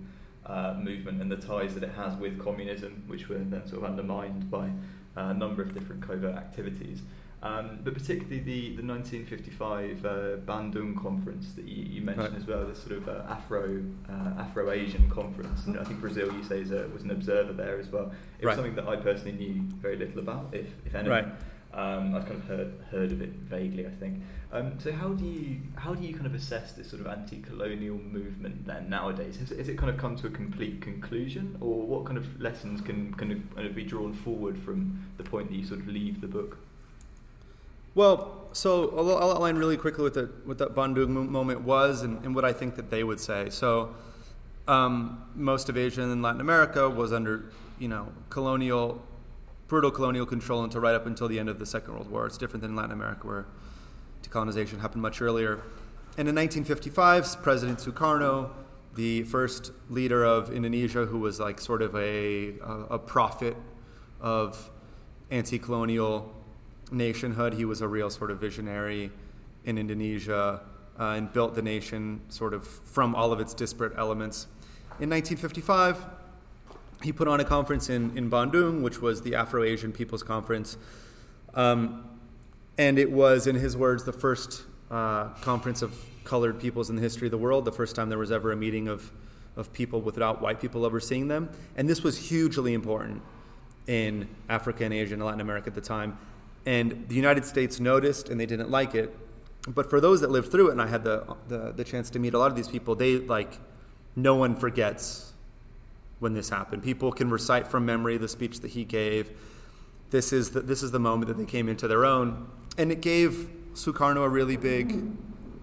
[0.46, 3.90] uh, movement and the ties that it has with communism, which were then sort of
[3.90, 4.70] undermined by
[5.16, 7.02] a number of different covert activities.
[7.42, 10.10] Um, but particularly the, the 1955 uh,
[10.44, 12.36] Bandung conference that you, you mentioned right.
[12.36, 16.30] as well, this sort of uh, Afro uh, Afro Asian conference, and I think Brazil,
[16.34, 18.12] you say, a, was an observer there as well.
[18.38, 18.56] It was right.
[18.56, 21.10] something that I personally knew very little about, if if anything.
[21.10, 21.26] Right.
[21.72, 24.22] Um, I've kind of heard heard of it vaguely, I think.
[24.52, 27.96] Um, so how do you how do you kind of assess this sort of anti-colonial
[27.96, 29.36] movement then nowadays?
[29.36, 32.82] Has, has, it kind of come to a complete conclusion, or what kind of lessons
[32.82, 36.20] can can kind of be drawn forward from the point that you sort of leave
[36.20, 36.58] the book?
[37.94, 42.24] Well, so I'll, I'll outline really quickly what the what that Bandung moment was and,
[42.24, 43.50] and what I think that they would say.
[43.50, 43.94] So.
[44.68, 47.50] Um, most of Asia and Latin America was under,
[47.80, 49.02] you know, colonial
[49.70, 52.26] brutal colonial control until right up until the end of the Second World War.
[52.26, 53.46] It's different than Latin America, where
[54.22, 55.62] decolonization happened much earlier.
[56.18, 58.50] And in 1955, President Sukarno,
[58.96, 63.56] the first leader of Indonesia, who was like sort of a, a, a prophet
[64.20, 64.70] of
[65.30, 66.34] anti colonial
[66.90, 69.10] nationhood, he was a real sort of visionary
[69.64, 70.60] in Indonesia
[70.98, 74.46] uh, and built the nation sort of from all of its disparate elements.
[74.98, 76.04] In 1955,
[77.02, 80.76] he put on a conference in, in Bandung, which was the Afro Asian People's Conference.
[81.54, 82.04] Um,
[82.76, 87.02] and it was, in his words, the first uh, conference of colored peoples in the
[87.02, 89.10] history of the world, the first time there was ever a meeting of,
[89.56, 91.48] of people without white people overseeing them.
[91.76, 93.22] And this was hugely important
[93.86, 96.18] in Africa and Asia and Latin America at the time.
[96.66, 99.16] And the United States noticed and they didn't like it.
[99.68, 102.18] But for those that lived through it, and I had the, the, the chance to
[102.18, 103.58] meet a lot of these people, they like,
[104.16, 105.32] no one forgets
[106.18, 106.82] when this happened.
[106.82, 109.30] People can recite from memory the speech that he gave.
[110.10, 112.48] This is the, this is the moment that they came into their own.
[112.78, 115.16] And it gave Sukarno a really big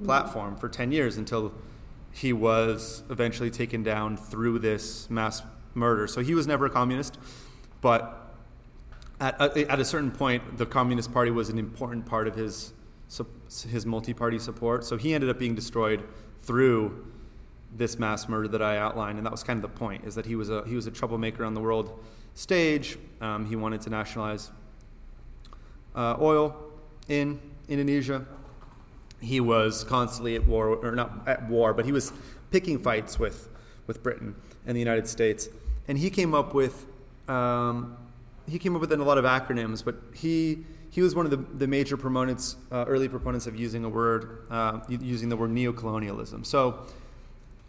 [0.03, 1.53] platform for 10 years until
[2.11, 5.41] he was eventually taken down through this mass
[5.73, 6.07] murder.
[6.07, 7.17] So he was never a communist,
[7.81, 8.26] but
[9.19, 12.73] at, at a certain point, the Communist Party was an important part of his,
[13.69, 14.83] his multi party support.
[14.85, 16.03] So he ended up being destroyed
[16.41, 17.05] through
[17.75, 20.25] this mass murder that I outlined, and that was kind of the point: is that
[20.25, 21.99] he was a he was a troublemaker on the world
[22.33, 22.97] stage.
[23.21, 24.51] Um, he wanted to nationalize
[25.95, 26.55] uh, oil
[27.09, 28.25] in Indonesia.
[29.19, 32.13] He was constantly at war, or not at war, but he was
[32.51, 33.49] picking fights with
[33.87, 35.49] with Britain and the United States.
[35.87, 36.85] And he came up with
[37.27, 37.97] um,
[38.47, 41.37] he came up with a lot of acronyms, but he he was one of the,
[41.37, 46.45] the major proponents, uh, early proponents of using a word, uh, using the word neocolonialism.
[46.45, 46.79] So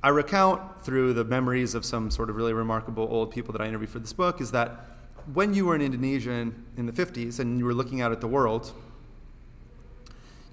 [0.02, 3.66] I recount through the memories of some sort of really remarkable old people that I
[3.66, 4.86] interviewed for this book is that
[5.34, 8.20] when you were in Indonesia in, in the 50s and you were looking out at
[8.20, 8.72] the world,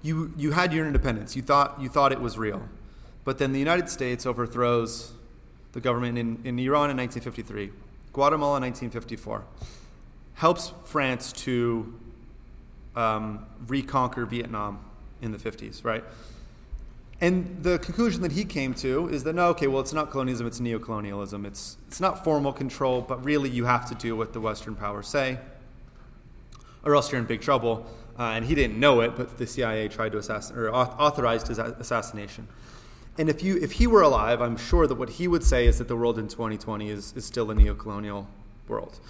[0.02, 1.36] you, you had your independence.
[1.36, 2.68] You thought, you thought it was real.
[3.24, 5.12] But then the United States overthrows
[5.72, 7.70] the government in, in Iran in 1953,
[8.12, 9.44] Guatemala in 1954,
[10.36, 11.92] helps France to
[12.94, 14.78] um, reconquer Vietnam
[15.22, 16.04] in the 50s, right?
[17.20, 20.46] And the conclusion that he came to is that no, okay, well, it's not colonialism,
[20.46, 21.46] it's neocolonialism.
[21.46, 25.08] It's, it's not formal control, but really you have to do what the Western powers
[25.08, 25.38] say,
[26.84, 27.86] or else you're in big trouble.
[28.18, 31.58] Uh, and he didn't know it, but the CIA tried to assassinate, or authorized his
[31.58, 32.48] assassination.
[33.18, 35.78] And if, you, if he were alive, I'm sure that what he would say is
[35.78, 38.26] that the world in 2020 is, is still a neocolonial
[38.68, 39.00] world.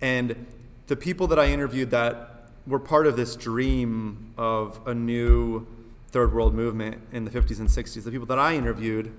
[0.00, 0.46] And
[0.88, 5.66] the people that I interviewed that were part of this dream of a new
[6.10, 9.12] third world movement in the 50s and 60s, the people that I interviewed,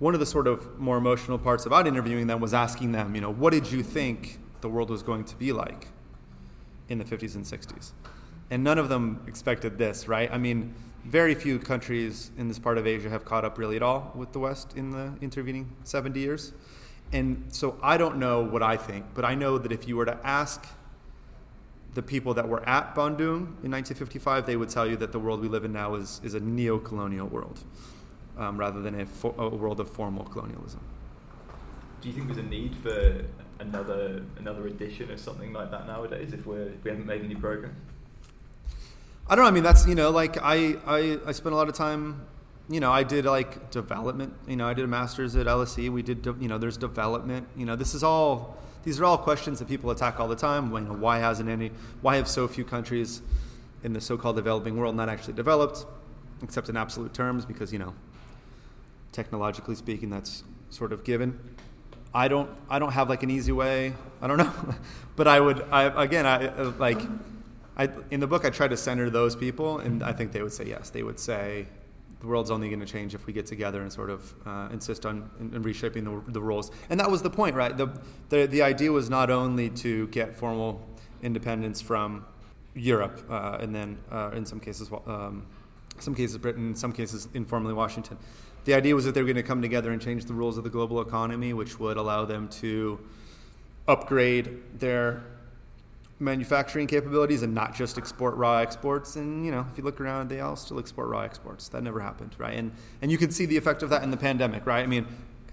[0.00, 3.20] one of the sort of more emotional parts about interviewing them was asking them, you
[3.20, 5.88] know, what did you think the world was going to be like
[6.88, 7.92] in the 50s and 60s?
[8.50, 10.30] And none of them expected this, right?
[10.32, 13.82] I mean, very few countries in this part of Asia have caught up really at
[13.82, 16.52] all with the West in the intervening 70 years.
[17.12, 20.06] And so I don't know what I think, but I know that if you were
[20.06, 20.66] to ask
[21.94, 25.40] the people that were at Bandung in 1955, they would tell you that the world
[25.40, 27.62] we live in now is, is a neo colonial world
[28.36, 29.06] um, rather than a,
[29.38, 30.80] a world of formal colonialism.
[32.00, 33.24] Do you think there's a need for
[33.60, 37.34] another another edition of something like that nowadays if we're, if we haven't made any
[37.34, 37.72] progress?
[39.26, 39.48] I don't know.
[39.48, 42.26] I mean, that's you know, like I I, I spent a lot of time.
[42.68, 44.32] You know, I did like development.
[44.48, 45.90] You know, I did a master's at LSE.
[45.90, 47.46] We did, de- you know, there's development.
[47.56, 48.56] You know, this is all.
[48.84, 50.72] These are all questions that people attack all the time.
[50.72, 51.72] You know, why hasn't any?
[52.00, 53.22] Why have so few countries
[53.82, 55.84] in the so-called developing world not actually developed,
[56.42, 57.44] except in absolute terms?
[57.44, 57.94] Because you know,
[59.12, 61.38] technologically speaking, that's sort of given.
[62.14, 62.48] I don't.
[62.70, 63.92] I don't have like an easy way.
[64.22, 64.52] I don't know,
[65.16, 65.62] but I would.
[65.70, 66.26] I again.
[66.26, 66.48] I
[66.78, 67.00] like.
[67.76, 70.52] I, in the book, I try to center those people, and I think they would
[70.52, 70.90] say yes.
[70.90, 71.66] They would say
[72.24, 75.04] the world's only going to change if we get together and sort of uh, insist
[75.04, 76.70] on in, in reshaping the, the, rules.
[76.88, 77.76] And that was the point, right?
[77.76, 77.88] The,
[78.30, 80.80] the, the idea was not only to get formal
[81.22, 82.24] independence from
[82.74, 85.46] Europe, uh, and then uh, in some cases, um,
[85.98, 88.16] some cases Britain, in some cases informally Washington.
[88.64, 90.64] The idea was that they were going to come together and change the rules of
[90.64, 92.98] the global economy, which would allow them to
[93.86, 95.24] upgrade their
[96.20, 99.16] manufacturing capabilities and not just export raw exports.
[99.16, 101.68] And you know, if you look around, they all still export raw exports.
[101.68, 102.56] That never happened, right?
[102.56, 102.72] And
[103.02, 104.82] and you can see the effect of that in the pandemic, right?
[104.82, 105.06] I mean,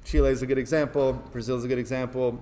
[0.06, 1.14] Chile is a good example.
[1.32, 2.40] Brazil is a good example.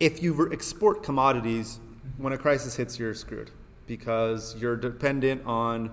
[0.00, 1.80] If you export commodities,
[2.18, 3.50] when a crisis hits, you're screwed
[3.86, 5.90] because you're dependent on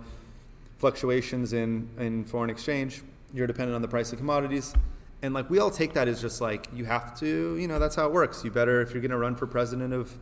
[0.78, 3.02] fluctuations in, in foreign exchange.
[3.34, 4.74] You're dependent on the price of commodities.
[5.22, 7.96] And like we all take that as just like you have to, you know, that's
[7.96, 8.44] how it works.
[8.44, 10.16] You better if you're going to run for president of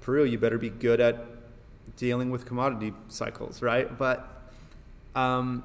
[0.00, 1.26] Peru, you better be good at
[1.96, 3.96] dealing with commodity cycles, right?
[3.98, 4.42] But
[5.14, 5.62] um,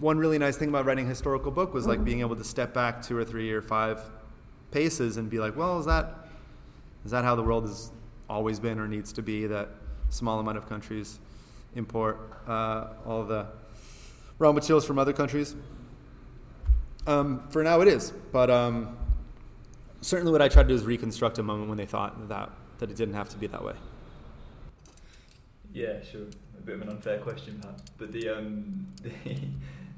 [0.00, 2.72] one really nice thing about writing a historical book was like being able to step
[2.72, 4.00] back two or three or five
[4.70, 6.28] paces and be like, well, is that
[7.04, 7.92] is that how the world has
[8.28, 9.46] always been or needs to be?
[9.46, 9.68] That
[10.08, 11.20] small amount of countries
[11.76, 12.18] import
[12.48, 13.46] uh, all the
[14.38, 15.54] raw materials from other countries.
[17.06, 18.96] Um, for now, it is, but um,
[20.00, 22.90] certainly what I tried to do is reconstruct a moment when they thought that that
[22.90, 23.74] it didn't have to be that way?
[25.72, 26.22] Yeah, sure.
[26.58, 27.80] A bit of an unfair question, Pat.
[27.98, 29.36] But the um, the,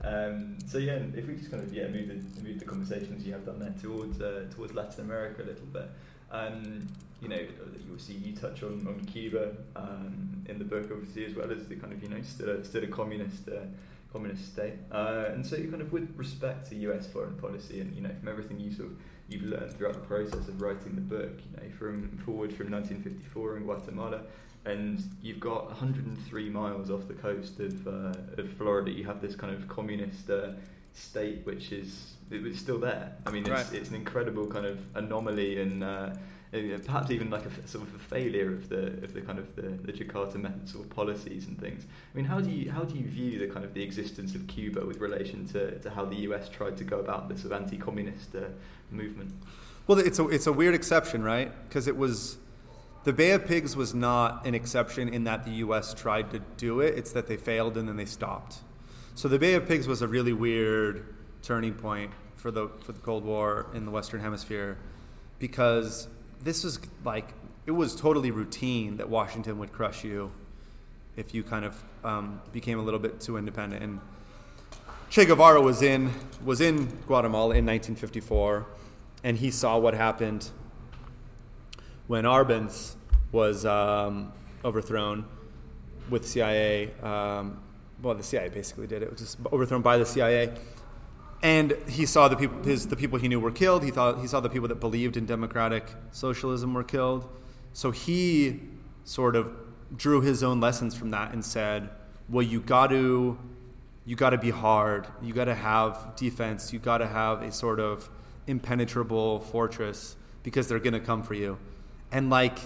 [0.03, 3.33] um, so yeah, if we just kind of yeah move the move the conversations you
[3.33, 5.89] have done there towards uh, towards Latin America a little bit.
[6.31, 6.89] Um,
[7.21, 7.41] you know,
[7.87, 11.67] you'll see you touch on, on Cuba um, in the book, obviously, as well as
[11.67, 13.63] the kind of you know still a, still a communist uh,
[14.13, 14.75] communist state.
[14.93, 17.07] Uh, and so, you kind of with respect to U.S.
[17.07, 18.97] foreign policy, and you know, from everything you sort of
[19.29, 23.59] you've learned throughout the process of writing the book, you know, from forward from 1954
[23.59, 24.23] in Guatemala,
[24.65, 28.91] and you've got 103 miles off the coast of, uh, of Florida.
[28.91, 30.53] You have this kind of communist uh,
[30.95, 33.13] state, which is it's still there.
[33.27, 33.73] I mean, it's, right.
[33.73, 35.85] it's an incredible kind of anomaly and.
[35.85, 36.11] Uh,
[36.51, 39.63] perhaps even like a sort of a failure of the of the kind of the,
[39.63, 41.85] the Jakarta method sort of policies and things.
[41.85, 44.47] I mean, how do you how do you view the kind of the existence of
[44.47, 47.63] Cuba with relation to, to how the US tried to go about this sort of
[47.63, 48.45] anti-communist uh,
[48.91, 49.33] movement?
[49.87, 51.53] Well, it's a it's a weird exception, right?
[51.69, 52.39] Because it was
[53.05, 55.95] the Bay of Pigs was not an exception in that the U.S.
[55.95, 56.97] tried to do it.
[56.97, 58.59] It's that they failed and then they stopped.
[59.15, 63.01] So the Bay of Pigs was a really weird turning point for the for the
[63.01, 64.79] Cold War in the Western Hemisphere
[65.39, 66.09] because
[66.43, 67.29] this was like
[67.67, 70.33] it was totally routine that Washington would crush you
[71.17, 73.83] if you kind of um, became a little bit too independent.
[73.83, 74.01] And
[75.11, 76.13] Che Guevara was in
[76.45, 78.67] was in Guatemala in 1954,
[79.25, 80.51] and he saw what happened
[82.07, 82.95] when Arbenz
[83.33, 84.33] was um,
[84.65, 85.25] overthrown
[86.09, 86.93] with CIA.
[87.03, 87.61] Um,
[88.03, 89.07] well, the CIA basically did it.
[89.07, 90.55] It was just overthrown by the CIA
[91.43, 93.85] and he saw the people his the people he knew were killed.
[93.85, 97.29] He thought he saw the people that believed in democratic socialism were killed.
[97.73, 98.61] So he
[99.05, 99.53] sort of
[99.97, 101.89] drew his own lessons from that and said
[102.29, 103.39] well you got to
[104.05, 105.07] you got to be hard.
[105.23, 106.73] You got to have defense.
[106.73, 108.09] You got to have a sort of
[108.47, 111.59] impenetrable fortress because they're going to come for you.
[112.11, 112.59] And like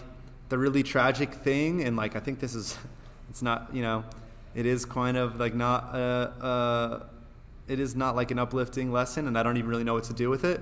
[0.52, 2.76] the really tragic thing and like i think this is
[3.30, 4.04] it's not you know
[4.54, 7.06] it is kind of like not a, a
[7.68, 10.14] it is not like an uplifting lesson, and I don't even really know what to
[10.14, 10.60] do with it.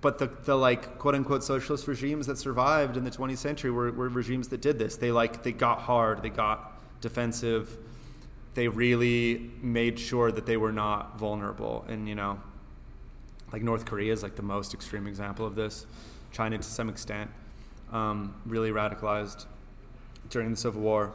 [0.00, 3.90] but the, the like quote unquote socialist regimes that survived in the 20th century were,
[3.90, 4.96] were regimes that did this.
[4.96, 7.76] They like they got hard, they got defensive,
[8.54, 11.84] they really made sure that they were not vulnerable.
[11.88, 12.40] And you know,
[13.52, 15.86] like North Korea is like the most extreme example of this.
[16.30, 17.30] China to some extent,
[17.90, 19.46] um, really radicalized
[20.28, 21.12] during the Civil War,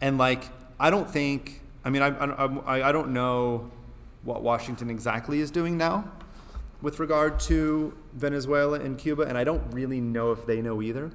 [0.00, 0.44] and like
[0.78, 1.60] I don't think.
[1.86, 3.70] I mean, I, I, I don't know
[4.24, 6.10] what Washington exactly is doing now
[6.82, 11.10] with regard to Venezuela and Cuba, and I don't really know if they know either.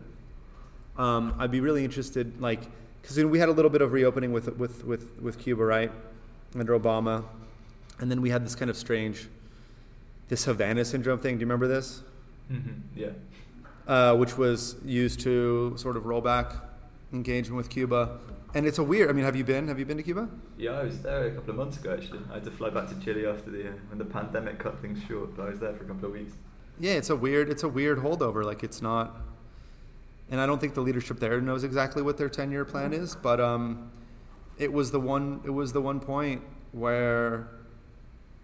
[0.97, 2.61] Um, I'd be really interested, like,
[3.01, 5.63] because you know, we had a little bit of reopening with, with, with, with Cuba,
[5.63, 5.91] right,
[6.55, 7.23] under Obama,
[7.99, 9.27] and then we had this kind of strange,
[10.27, 11.35] this Havana syndrome thing.
[11.35, 12.01] Do you remember this?
[12.51, 12.71] Mm-hmm.
[12.95, 13.09] Yeah.
[13.87, 16.53] Uh, which was used to sort of roll back
[17.13, 18.19] engagement with Cuba.
[18.53, 19.09] And it's a weird.
[19.09, 19.67] I mean, have you been?
[19.67, 20.27] Have you been to Cuba?
[20.57, 21.93] Yeah, I was there a couple of months ago.
[21.93, 24.79] Actually, I had to fly back to Chile after the uh, when the pandemic cut
[24.79, 25.35] things short.
[25.35, 26.33] But I was there for a couple of weeks.
[26.79, 27.49] Yeah, it's a weird.
[27.49, 28.43] It's a weird holdover.
[28.43, 29.21] Like it's not.
[30.31, 33.15] And I don't think the leadership there knows exactly what their ten-year plan is.
[33.15, 33.91] But um,
[34.57, 35.41] it was the one.
[35.45, 36.41] It was the one point
[36.71, 37.49] where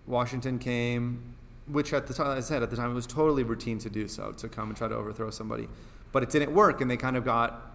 [0.05, 1.35] Washington came,
[1.67, 4.07] which at the time, I said at the time, it was totally routine to do
[4.07, 5.67] so to come and try to overthrow somebody,
[6.11, 7.74] but it didn't work, and they kind of got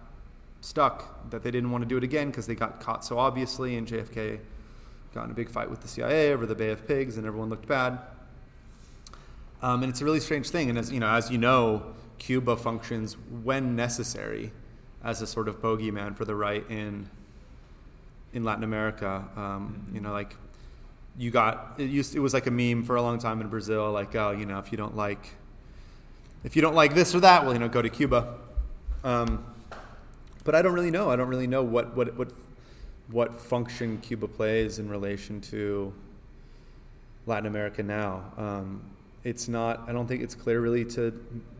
[0.61, 3.75] stuck that they didn't want to do it again because they got caught so obviously,
[3.75, 4.39] and JFK
[5.13, 7.49] got in a big fight with the CIA over the Bay of Pigs, and everyone
[7.49, 7.99] looked bad.
[9.61, 10.69] Um, and it's a really strange thing.
[10.69, 14.51] And as you know, as you know, Cuba functions when necessary
[15.03, 17.09] as a sort of bogeyman for the right in
[18.33, 19.27] in Latin America.
[19.35, 20.35] Um, you know, like
[21.17, 23.91] you got it used it was like a meme for a long time in Brazil,
[23.91, 25.33] like oh, you know, if you don't like
[26.43, 28.35] if you don't like this or that, well, you know, go to Cuba.
[29.03, 29.45] Um,
[30.43, 31.09] but I don't really know.
[31.09, 32.31] I don't really know what what what
[33.09, 35.93] what function Cuba plays in relation to
[37.25, 38.31] Latin America now.
[38.37, 38.81] Um,
[39.23, 39.87] it's not.
[39.87, 41.13] I don't think it's clear really to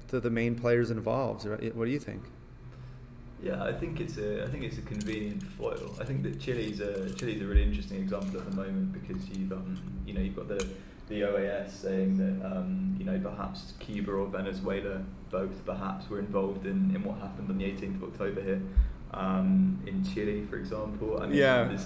[0.09, 1.47] to the main players involved.
[1.47, 2.23] What do you think?
[3.41, 5.95] Yeah, I think it's a I think it's a convenient foil.
[5.99, 9.51] I think that Chile's a Chile's a really interesting example at the moment because you've
[9.51, 10.67] um, you know you've got the
[11.11, 16.65] the OAS saying that um, you know perhaps Cuba or Venezuela both perhaps were involved
[16.65, 18.61] in, in what happened on the 18th of October here
[19.13, 21.21] um, in Chile, for example.
[21.21, 21.77] I mean, yeah.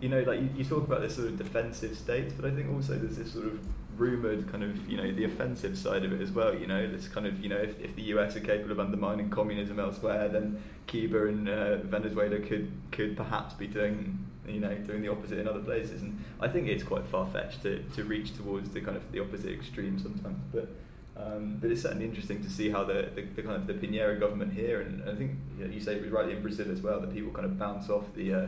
[0.00, 2.70] You know, like you, you talk about this sort of defensive state, but I think
[2.70, 3.58] also there's this sort of
[3.96, 6.54] rumored kind of you know the offensive side of it as well.
[6.54, 9.30] You know, this kind of you know if, if the US are capable of undermining
[9.30, 15.02] communism elsewhere, then Cuba and uh, Venezuela could could perhaps be doing you know doing
[15.02, 16.02] the opposite in other places.
[16.02, 19.20] And I think it's quite far fetched to, to reach towards the kind of the
[19.20, 20.68] opposite extreme sometimes, but.
[21.16, 24.18] Um, but it's certainly interesting to see how the, the, the, kind of the Piñera
[24.18, 27.14] government here, and I think you say it was rightly in Brazil as well, that
[27.14, 28.46] people kind of bounce off the uh,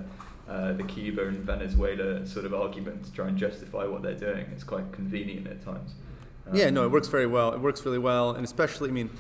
[0.49, 4.47] uh, the Cuba and Venezuela sort of argument to try and justify what they're doing.
[4.53, 5.95] It's quite convenient at times.
[6.47, 7.53] Um, yeah, no, it works very well.
[7.53, 9.11] It works really well, and especially, I mean,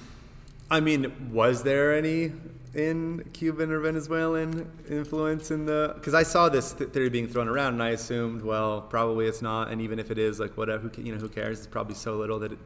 [0.70, 2.32] I mean, was there any
[2.74, 5.92] in Cuban or Venezuelan influence in the?
[5.94, 9.42] Because I saw this th- theory being thrown around, and I assumed, well, probably it's
[9.42, 11.58] not, and even if it is, like whatever, who, you know, who cares?
[11.58, 12.58] It's probably so little that it,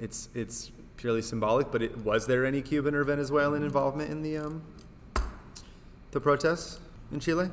[0.00, 1.70] it's it's purely symbolic.
[1.70, 4.62] But it, was there any Cuban or Venezuelan involvement in the um,
[6.10, 6.80] the protests
[7.12, 7.50] in Chile?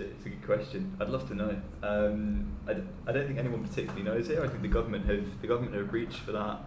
[0.00, 0.96] It's a good question.
[1.00, 1.60] I'd love to know.
[1.82, 2.76] Um, I,
[3.08, 4.38] I don't think anyone particularly knows it.
[4.38, 6.60] I think the government have the government have reached for that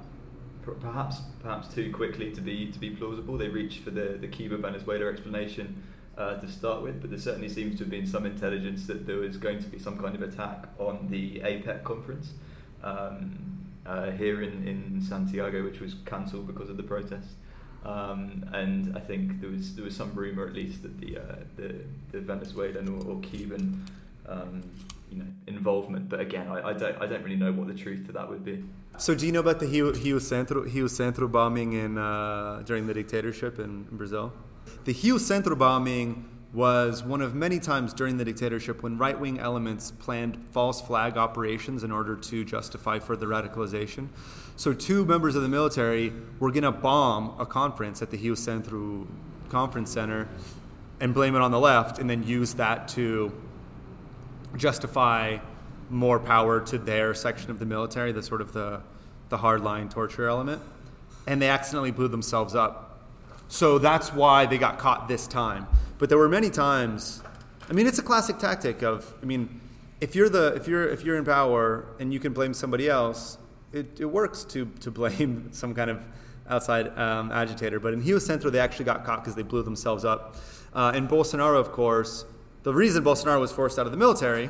[0.79, 3.37] perhaps perhaps too quickly to be to be plausible.
[3.37, 5.83] They reached for the the Cuba Venezuela explanation
[6.17, 9.17] uh, to start with, but there certainly seems to have been some intelligence that there
[9.17, 12.33] was going to be some kind of attack on the APEC conference
[12.83, 13.37] um,
[13.85, 17.33] uh, here in, in Santiago, which was cancelled because of the protests.
[17.85, 21.35] Um, and I think there was there was some rumor at least that the uh,
[21.57, 21.75] the,
[22.11, 23.85] the Venezuelan or, or Cuban
[24.27, 24.63] um,
[25.11, 28.05] you know involvement, but again, I, I, don't I don't really know what the truth
[28.07, 28.63] to that would be.
[28.97, 32.87] So do you know about the Rio, Rio Centro Rio Centro bombing in uh, during
[32.87, 34.33] the dictatorship in, Brazil?
[34.85, 39.39] The Rio Centro bombing was one of many times during the dictatorship when right wing
[39.39, 44.07] elements planned false flag operations in order to justify further radicalization.
[44.55, 48.35] So, two members of the military were going to bomb a conference at the Rio
[48.35, 49.07] Centro
[49.49, 50.27] Conference Center
[50.99, 53.31] and blame it on the left, and then use that to
[54.55, 55.39] justify
[55.89, 58.81] more power to their section of the military, the sort of the,
[59.29, 60.61] the hardline torture element.
[61.25, 63.01] And they accidentally blew themselves up.
[63.47, 65.67] So that's why they got caught this time.
[66.03, 67.23] But there were many times.
[67.69, 69.13] I mean, it's a classic tactic of.
[69.21, 69.61] I mean,
[70.01, 73.37] if you're the if you're if you're in power and you can blame somebody else,
[73.71, 76.05] it, it works to to blame some kind of
[76.49, 77.79] outside um, agitator.
[77.79, 80.35] But in Rio Centro, they actually got caught because they blew themselves up.
[80.73, 82.25] Uh, Bolsonaro, of course,
[82.63, 84.49] the reason Bolsonaro was forced out of the military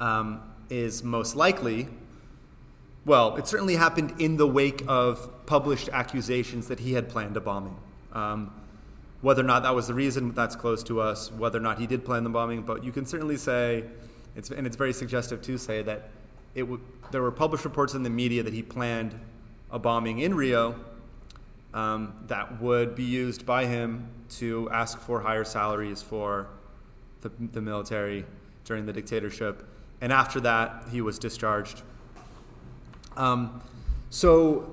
[0.00, 1.86] um, is most likely
[3.04, 7.40] well, it certainly happened in the wake of published accusations that he had planned a
[7.42, 7.76] bombing.
[8.14, 8.50] Um,
[9.26, 11.32] whether or not that was the reason, that's close to us.
[11.32, 13.82] Whether or not he did plan the bombing, but you can certainly say,
[14.36, 16.10] it's, and it's very suggestive to say that
[16.54, 19.18] it w- there were published reports in the media that he planned
[19.72, 20.76] a bombing in Rio
[21.74, 24.08] um, that would be used by him
[24.38, 26.46] to ask for higher salaries for
[27.22, 28.24] the, the military
[28.64, 29.68] during the dictatorship.
[30.00, 31.82] And after that, he was discharged.
[33.16, 33.60] Um,
[34.08, 34.72] so,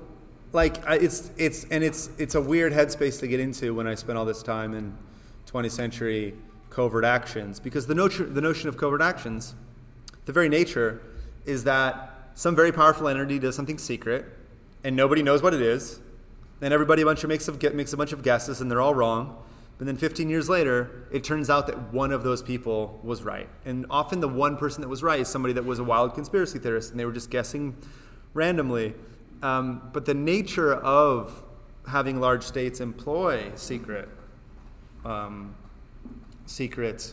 [0.54, 4.16] like, it's it's and it's it's a weird headspace to get into when I spent
[4.16, 4.96] all this time in
[5.50, 6.34] 20th century
[6.70, 9.54] covert actions because the notion the notion of covert actions,
[10.24, 11.02] the very nature,
[11.44, 14.24] is that some very powerful entity does something secret,
[14.82, 16.00] and nobody knows what it is,
[16.60, 18.94] and everybody a bunch of makes, of, makes a bunch of guesses, and they're all
[18.94, 19.36] wrong.
[19.78, 23.48] But then 15 years later, it turns out that one of those people was right.
[23.64, 26.58] And often the one person that was right is somebody that was a wild conspiracy
[26.58, 27.76] theorist, and they were just guessing
[28.34, 28.94] randomly.
[29.42, 31.44] Um, but the nature of
[31.88, 34.08] having large states employ secret,
[35.04, 35.54] um,
[36.46, 37.12] secret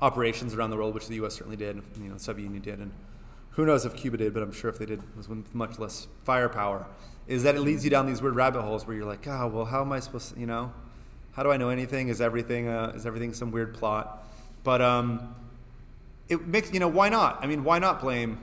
[0.00, 1.34] operations around the world, which the U.S.
[1.34, 2.92] certainly did, you know, the Soviet Union did, and
[3.50, 5.78] who knows if Cuba did, but I'm sure if they did, it was with much
[5.78, 6.86] less firepower.
[7.28, 9.64] Is that it leads you down these weird rabbit holes where you're like, oh, well,
[9.64, 10.72] how am I supposed to, you know,
[11.32, 12.08] how do I know anything?
[12.08, 14.26] Is everything, uh, is everything some weird plot?
[14.64, 15.34] But um,
[16.28, 17.38] it makes, you know, why not?
[17.42, 18.38] I mean, why not blame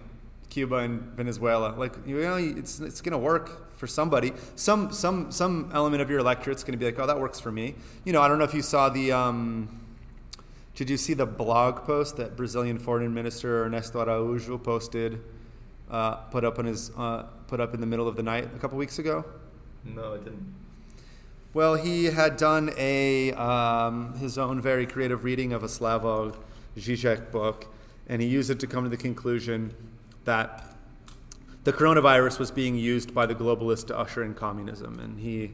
[0.49, 1.75] Cuba and Venezuela.
[1.77, 4.33] Like you know, it's it's going to work for somebody.
[4.55, 7.51] Some some some element of your electorate's going to be like, oh, that works for
[7.51, 7.75] me.
[8.03, 9.11] You know, I don't know if you saw the.
[9.11, 9.81] Um,
[10.75, 15.19] did you see the blog post that Brazilian Foreign Minister Ernesto Araújo posted,
[15.91, 18.59] uh, put up on his uh, put up in the middle of the night a
[18.59, 19.25] couple weeks ago?
[19.83, 20.55] No, I didn't.
[21.53, 26.35] Well, he had done a um, his own very creative reading of a Slavoj
[26.77, 27.67] Žižek book,
[28.07, 29.73] and he used it to come to the conclusion
[30.29, 30.63] that
[31.63, 35.51] the coronavirus was being used by the globalists to usher in communism, and he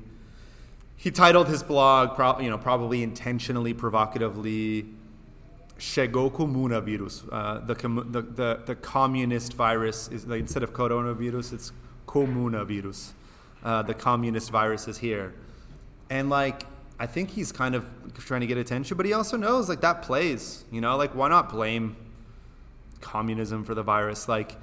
[0.98, 4.86] he titled his blog, pro, you know, probably intentionally provocatively,
[5.80, 7.76] "Chegou comunavírus." Uh, the,
[8.16, 11.72] the, the the communist virus is like, instead of coronavirus, it's
[12.06, 13.14] comunavírus.
[13.64, 15.34] Uh, the communist virus is here,
[16.10, 16.66] and like
[17.00, 17.84] I think he's kind of
[18.18, 20.66] trying to get attention, but he also knows like that plays.
[20.70, 21.96] You know, like why not blame
[23.06, 24.28] communism for the virus.
[24.28, 24.58] Like,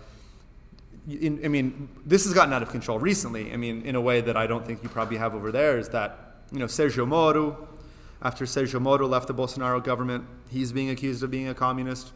[1.09, 3.53] in, I mean, this has gotten out of control recently.
[3.53, 5.89] I mean, in a way that I don't think you probably have over there is
[5.91, 7.69] that, you know, Sergio Moro,
[8.21, 12.13] after Sergio Moro left the Bolsonaro government, he's being accused of being a communist.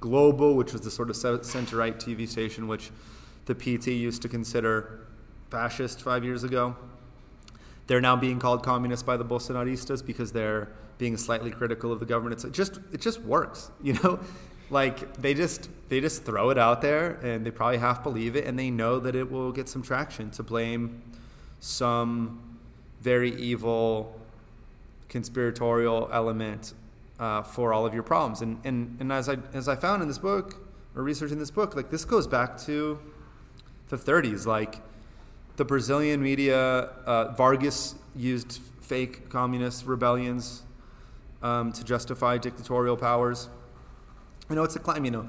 [0.00, 2.90] Globo, which was the sort of center right TV station which
[3.46, 5.06] the PT used to consider
[5.50, 6.76] fascist five years ago,
[7.86, 10.68] they're now being called communist by the Bolsonaristas because they're
[10.98, 12.44] being slightly critical of the government.
[12.44, 14.20] It's just it just works, you know
[14.74, 18.44] like they just they just throw it out there and they probably half believe it
[18.44, 21.00] and they know that it will get some traction to blame
[21.60, 22.58] some
[23.00, 24.20] very evil
[25.08, 26.74] conspiratorial element
[27.20, 28.42] uh, for all of your problems.
[28.42, 30.60] And, and and as I as I found in this book
[30.96, 32.98] or researching this book like this goes back to
[33.90, 34.80] the 30s like
[35.54, 36.58] the Brazilian media
[37.06, 40.64] uh, Vargas used fake communist rebellions
[41.42, 43.48] um, to justify dictatorial powers
[44.50, 45.04] you know, it's a climb.
[45.04, 45.26] You know,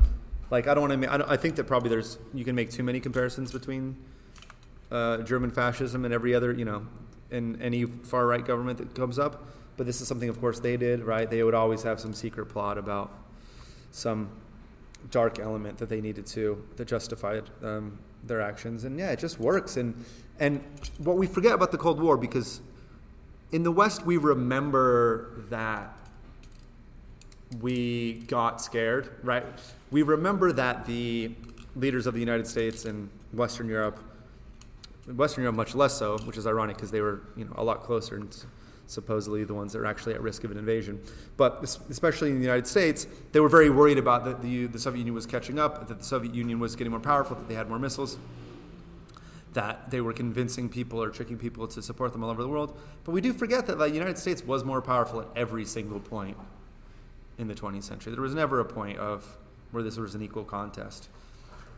[0.49, 1.11] like I don't want to.
[1.11, 3.97] I, I think that probably there's you can make too many comparisons between
[4.91, 6.51] uh, German fascism and every other.
[6.53, 6.87] You know,
[7.31, 9.47] and any far right government that comes up.
[9.77, 11.03] But this is something, of course, they did.
[11.03, 11.29] Right?
[11.29, 13.11] They would always have some secret plot about
[13.91, 14.29] some
[15.11, 18.83] dark element that they needed to that justified um, their actions.
[18.83, 19.77] And yeah, it just works.
[19.77, 20.03] And
[20.39, 20.63] and
[20.97, 22.61] what we forget about the Cold War because
[23.51, 25.95] in the West we remember that
[27.61, 29.45] we got scared, right?
[29.91, 31.31] We remember that the
[31.75, 33.99] leaders of the United States and Western Europe,
[35.13, 37.83] Western Europe much less so, which is ironic because they were you know a lot
[37.83, 38.35] closer and
[38.87, 41.01] supposedly the ones that are actually at risk of an invasion.
[41.37, 44.99] But especially in the United States, they were very worried about that the, the Soviet
[44.99, 47.67] Union was catching up, that the Soviet Union was getting more powerful, that they had
[47.67, 48.17] more missiles,
[49.53, 52.77] that they were convincing people or tricking people to support them all over the world.
[53.03, 56.37] But we do forget that the United States was more powerful at every single point
[57.37, 58.13] in the 20th century.
[58.13, 59.37] There was never a point of
[59.71, 61.09] where this was an equal contest.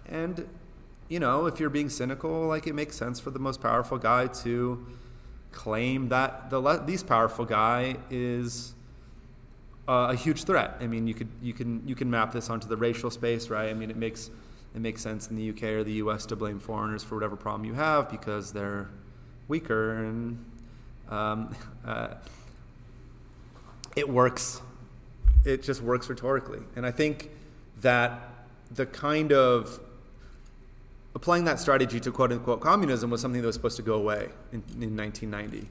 [0.08, 0.48] And,
[1.10, 4.28] you know, if you're being cynical, like it makes sense for the most powerful guy
[4.28, 4.86] to
[5.52, 8.76] claim that the le- least powerful guy is
[9.88, 10.78] uh, a huge threat.
[10.80, 13.70] I mean, you could you can you can map this onto the racial space, right?
[13.70, 14.30] I mean, it makes
[14.76, 17.66] it makes sense in the UK or the US to blame foreigners for whatever problem
[17.66, 18.90] you have because they're
[19.48, 20.46] weaker and
[21.10, 21.56] um,
[21.86, 22.16] uh,
[23.96, 24.62] it works
[25.46, 26.60] it just works rhetorically.
[26.76, 27.30] And I think
[27.82, 28.22] that
[28.72, 29.80] the kind of
[31.16, 34.30] applying that strategy to quote unquote communism was something that was supposed to go away
[34.52, 35.68] in, in 1990.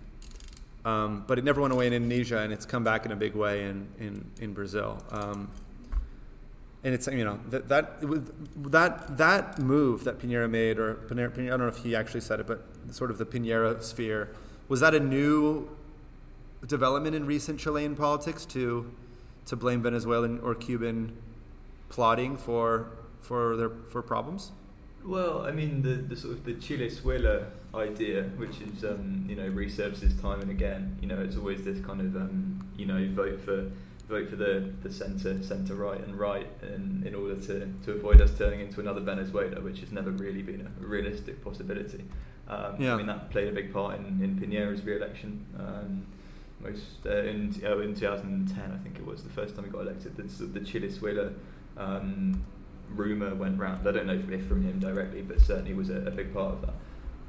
[0.84, 3.34] Um, but it never went away in Indonesia, and it's come back in a big
[3.34, 5.02] way in in, in Brazil.
[5.10, 5.50] Um,
[6.84, 8.00] and it's you know that that
[8.70, 12.38] that that move that Pinheira made, or Pinheira, I don't know if he actually said
[12.38, 14.32] it, but sort of the Pinheira sphere,
[14.68, 15.68] was that a new
[16.64, 18.88] development in recent Chilean politics to
[19.46, 21.16] to blame Venezuelan or Cuban
[21.88, 22.88] plotting for
[23.20, 24.52] for their for problems?
[25.04, 29.48] Well, I mean the, the sort of the Chilezuela idea, which is um, you know
[29.50, 30.98] resurfaces time and again.
[31.00, 33.70] You know, it's always this kind of um, you know vote for
[34.08, 38.20] vote for the, the centre, centre right and right, and in order to, to avoid
[38.20, 42.04] us turning into another Venezuela, which has never really been a realistic possibility.
[42.48, 42.94] Um, yeah.
[42.94, 45.44] I mean, that played a big part in, in Piñera's re-election.
[45.58, 46.06] Um,
[46.60, 49.82] most uh, in uh, in 2010, I think it was the first time he got
[49.82, 50.16] elected.
[50.16, 51.32] The, the Chilezuela
[51.76, 52.44] um,
[52.90, 53.86] rumor went round.
[53.86, 56.60] I don't know if from him directly, but certainly was a, a big part of
[56.62, 56.74] that.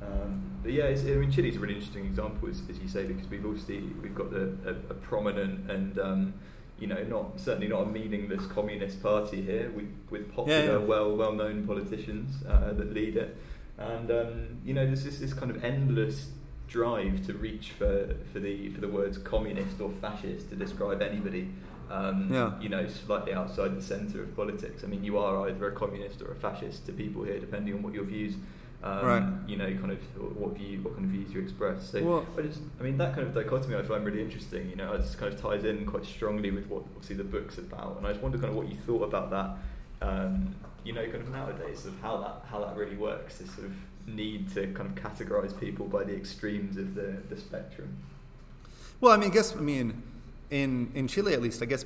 [0.02, 3.28] Um, but yeah, I mean, Chile's a really interesting example, as, as you say, because
[3.28, 6.34] we've obviously we've got the, a, a prominent and um,
[6.80, 10.78] you know, not certainly not a meaningless communist party here with, with popular, yeah, yeah.
[10.78, 13.36] well well known politicians uh, that lead it,
[13.78, 16.30] and um, you know, there's this, this kind of endless
[16.68, 21.50] drive to reach for, for the for the words communist or fascist to describe anybody.
[21.90, 22.60] Um, yeah.
[22.60, 24.84] You know, slightly outside the centre of politics.
[24.84, 27.82] I mean, you are either a communist or a fascist to people here, depending on
[27.82, 28.36] what your views
[28.84, 29.24] um, right.
[29.48, 30.00] You know, kind of
[30.38, 31.90] what view, what kind of views you express.
[31.90, 34.70] So well, I just, I mean, that kind of dichotomy I find really interesting.
[34.70, 37.98] You know, it kind of ties in quite strongly with what obviously the book's about,
[37.98, 40.08] and I just wonder kind of what you thought about that.
[40.08, 43.40] Um, you know, kind of nowadays of how that how that really works.
[43.40, 43.74] This sort of
[44.08, 47.98] need to kind of categorize people by the extremes of the the spectrum.
[49.00, 50.02] Well, I mean, I guess I mean
[50.50, 51.86] in in Chile at least, I guess.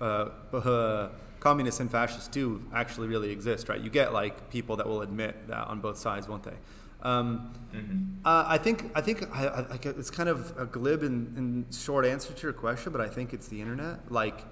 [0.00, 1.08] Uh,
[1.40, 3.80] communists and fascists do actually really exist, right?
[3.80, 6.56] You get like people that will admit that on both sides, won't they?
[7.02, 8.26] Um, mm-hmm.
[8.26, 12.04] uh, I think I think I, I, it's kind of a glib and, and, short
[12.04, 14.12] answer to your question, but I think it's the internet.
[14.12, 14.44] Like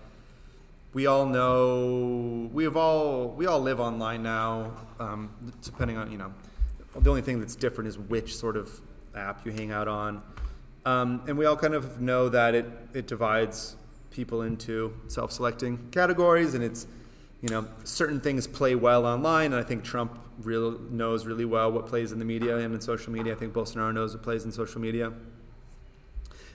[0.94, 4.72] we all know, we have all we all live online now.
[4.98, 5.30] Um,
[5.62, 6.32] depending on you know,
[6.94, 8.80] the only thing that's different is which sort of
[9.14, 10.22] app you hang out on,
[10.84, 13.76] um, and we all kind of know that it it divides
[14.10, 16.86] people into self-selecting categories, and it's
[17.40, 21.70] you know certain things play well online, and I think Trump real, knows really well
[21.70, 23.32] what plays in the media and in social media.
[23.32, 25.12] I think Bolsonaro knows what plays in social media.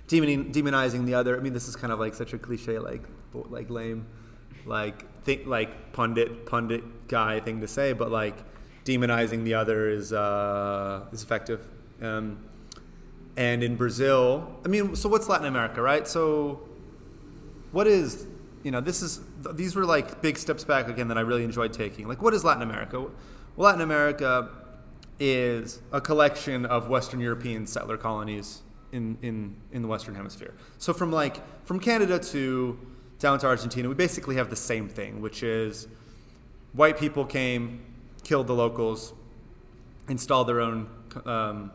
[0.08, 1.38] demonizing the other.
[1.38, 3.04] I mean, this is kind of like such a cliche, like
[3.34, 4.08] like lame,
[4.66, 8.38] like think like pundit pundit guy thing to say, but like
[8.86, 11.66] demonizing the other is uh, is effective.
[12.02, 12.38] Um,
[13.36, 16.08] and in Brazil, I mean, so what's Latin America, right?
[16.08, 16.62] So
[17.72, 18.28] what is
[18.64, 19.22] you know this is
[19.54, 22.08] these were like big steps back again that I really enjoyed taking.
[22.08, 23.02] Like what is Latin America?
[23.02, 23.12] Well,
[23.58, 24.50] Latin America
[25.20, 28.62] is a collection of Western European settler colonies
[28.92, 30.54] in, in, in the Western Hemisphere.
[30.78, 32.80] So from like from Canada to
[33.20, 35.88] down to Argentina, we basically have the same thing, which is
[36.74, 37.82] white people came,
[38.24, 39.14] killed the locals,
[40.08, 40.90] installed their own
[41.26, 41.72] um,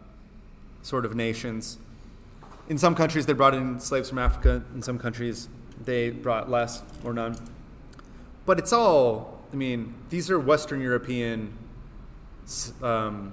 [0.82, 1.78] sort of nations.
[2.68, 4.62] In some countries, they brought in slaves from Africa.
[4.74, 5.48] In some countries,
[5.84, 7.36] they brought less or none.
[8.46, 11.52] But it's all, I mean, these are Western European
[12.82, 13.32] um,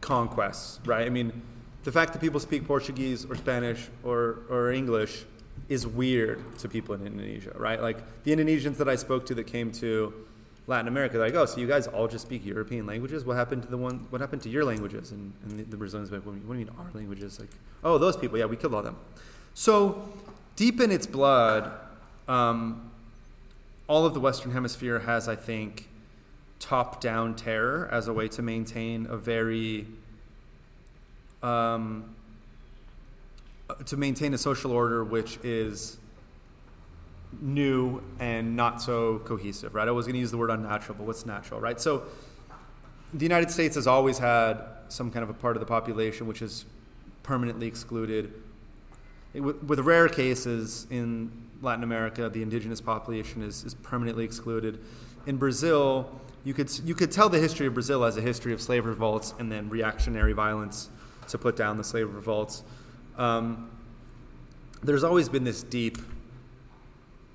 [0.00, 1.06] conquests, right?
[1.06, 1.42] I mean,
[1.84, 5.24] the fact that people speak Portuguese or Spanish or, or English
[5.68, 7.80] is weird to people in Indonesia, right?
[7.80, 10.12] Like the Indonesians that I spoke to that came to
[10.70, 13.24] Latin America, they're like, oh, so you guys all just speak European languages?
[13.24, 14.06] What happened to the one?
[14.10, 15.10] What happened to your languages?
[15.10, 17.40] And, and the, the Brazilians like, what do you mean our languages?
[17.40, 17.50] Like,
[17.82, 18.96] oh, those people, yeah, we killed all them.
[19.52, 20.08] So
[20.54, 21.72] deep in its blood,
[22.28, 22.88] um,
[23.88, 25.88] all of the Western Hemisphere has, I think,
[26.60, 29.88] top down terror as a way to maintain a very.
[31.42, 32.14] Um,
[33.86, 35.96] to maintain a social order which is
[37.40, 39.86] new and not so cohesive, right?
[39.86, 41.80] I was going to use the word unnatural, but what's natural, right?
[41.80, 42.04] So
[43.14, 46.42] the United States has always had some kind of a part of the population which
[46.42, 46.64] is
[47.22, 48.32] permanently excluded
[49.32, 51.30] with rare cases in
[51.62, 54.80] Latin America, the indigenous population is, is permanently excluded.
[55.26, 58.60] In Brazil, you could, you could tell the history of Brazil as a history of
[58.60, 60.88] slave revolts and then reactionary violence
[61.28, 62.64] to put down the slave revolts.
[63.16, 63.70] Um,
[64.82, 65.98] there's always been this deep,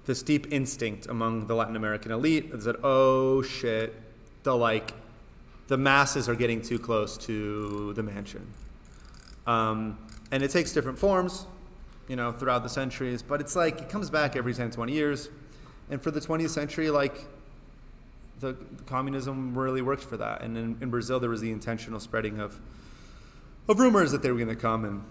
[0.06, 3.94] this deep instinct among the Latin American elite is that oh shit,
[4.44, 4.94] the like,
[5.68, 8.48] the masses are getting too close to the mansion,
[9.48, 9.98] um,
[10.32, 11.48] and it takes different forms
[12.08, 13.22] you know, throughout the centuries.
[13.22, 15.30] But it's like it comes back every 10, 20 years.
[15.90, 17.26] And for the 20th century, like
[18.40, 20.42] the communism really worked for that.
[20.42, 22.60] And in, in Brazil, there was the intentional spreading of
[23.68, 25.04] of rumors that they were going to come and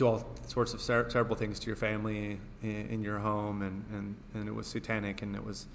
[0.00, 4.16] do all sorts of terrible things to your family in, in, your home, and, and,
[4.32, 5.66] and it was satanic, and it was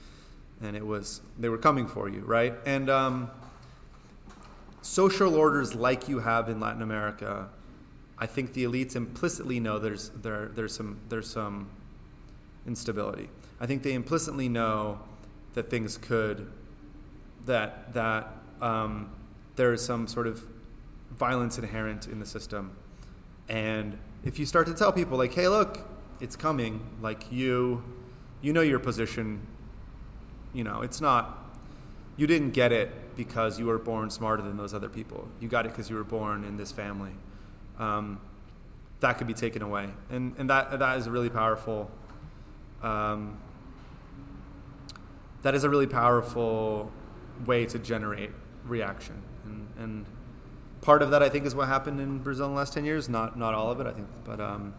[0.62, 2.56] and it was they were coming for you, right?
[2.66, 3.30] And um,
[4.82, 7.50] social orders like you have in Latin America,
[8.18, 11.70] I think the elites implicitly know there's there there's some there's some
[12.66, 13.30] instability.
[13.60, 15.00] I think they implicitly know
[15.54, 16.52] that things could
[17.46, 19.12] that that um,
[19.56, 20.44] there is some sort of
[21.12, 22.76] violence inherent in the system,
[23.50, 25.80] and if you start to tell people like, "Hey, look,
[26.20, 27.84] it's coming," like you,
[28.42, 29.46] you know your position.
[30.54, 31.40] You know, it's not.
[32.18, 35.28] You didn't get it because you were born smarter than those other people.
[35.40, 37.12] You got it because you were born in this family.
[37.78, 38.20] Um,
[39.02, 41.92] that could be taken away, and and that that is a really powerful.
[42.82, 43.38] Um,
[45.44, 46.92] that is a really powerful
[47.46, 48.32] way to generate
[48.66, 50.06] reaction, and, and
[50.86, 53.10] part of that I think is what happened in Brazil in the last ten years.
[53.10, 54.74] Not not all of it, I think, but um,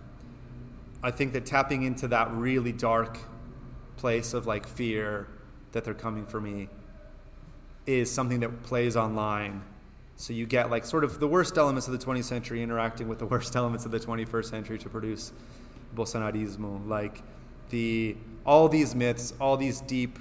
[1.03, 3.19] I think that tapping into that really dark
[3.97, 5.27] place of like fear
[5.73, 6.69] that they're coming for me
[7.87, 9.63] is something that plays online.
[10.17, 13.19] So you get like sort of the worst elements of the 20th century interacting with
[13.19, 15.33] the worst elements of the 21st century to produce
[15.95, 16.87] Bolsonarismo.
[16.87, 17.23] Like
[17.71, 20.19] the all these myths, all these deep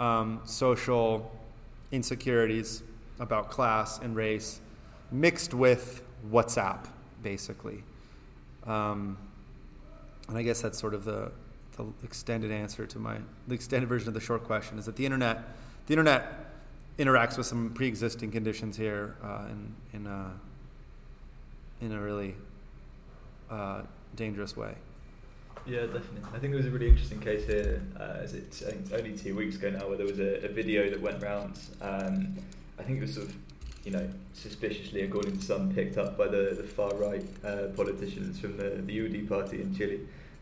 [0.00, 1.30] um, social
[1.92, 2.82] insecurities
[3.20, 4.60] about class and race
[5.12, 6.86] mixed with WhatsApp,
[7.22, 7.84] basically.
[8.66, 9.18] Um,
[10.28, 11.30] and I guess that's sort of the,
[11.76, 15.04] the extended answer to my the extended version of the short question is that the
[15.04, 15.42] internet
[15.86, 16.52] the internet
[16.98, 20.30] interacts with some pre-existing conditions here uh, in in a,
[21.80, 22.34] in a really
[23.50, 23.82] uh,
[24.14, 24.74] dangerous way.
[25.66, 26.22] Yeah, definitely.
[26.34, 27.82] I think there was a really interesting case here.
[27.98, 31.00] Uh, as it's only two weeks ago now, where there was a, a video that
[31.00, 31.58] went around.
[31.80, 32.36] Um,
[32.78, 33.36] I think it was sort of
[33.84, 38.38] you know, suspiciously, according to some, picked up by the, the far right uh, politicians
[38.38, 40.00] from the, the UDI party in Chile,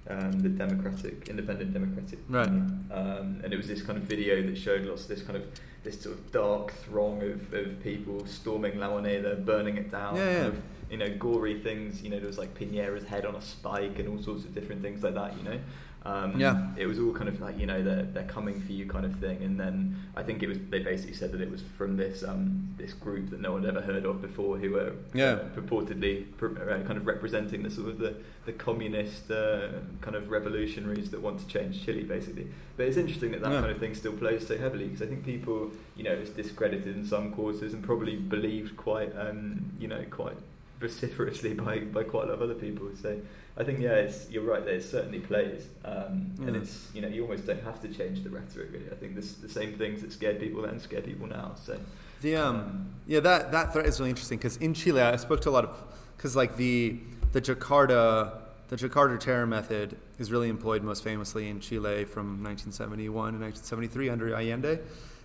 [0.09, 2.49] um, the Democratic, Independent Democratic right.
[2.49, 5.45] Um, and it was this kind of video that showed lots of this kind of
[5.82, 10.16] this sort of dark throng of, of people storming La Moneda, burning it down.
[10.16, 10.34] Yeah.
[10.34, 12.03] Kind of, you know, gory things.
[12.03, 14.82] You know, there was like Piñera's head on a spike and all sorts of different
[14.82, 15.36] things like that.
[15.38, 15.61] You know,
[16.05, 16.68] um, yeah.
[16.76, 19.16] It was all kind of like you know they're they're coming for you kind of
[19.16, 22.24] thing, and then I think it was they basically said that it was from this
[22.24, 25.32] um, this group that no one had ever heard of before, who were yeah.
[25.32, 29.68] uh, purportedly uh, kind of representing the sort of the the communist uh,
[30.01, 32.48] kind of revolutionaries that want to change Chile, basically.
[32.78, 33.61] But it's interesting that that yeah.
[33.61, 36.96] kind of thing still plays so heavily because I think people you know it's discredited
[36.96, 40.38] in some quarters and probably believed quite um, you know quite
[40.81, 42.91] vociferously by by quite a lot of other people.
[43.01, 43.20] So.
[43.57, 44.64] I think yeah, it's, you're right.
[44.64, 48.22] There it certainly plays, um, and it's you know you almost don't have to change
[48.24, 48.72] the rhetoric.
[48.72, 51.57] Really, I think there's the same things that scared people then scare people now.
[51.62, 51.78] So
[52.22, 55.43] the um, um yeah that that threat is really interesting because in Chile I spoke
[55.43, 55.76] to a lot of
[56.16, 57.01] because like the
[57.33, 63.12] the Jakarta the Jakarta terror method is really employed most famously in Chile from 1971
[63.12, 64.78] to 1973 under Allende.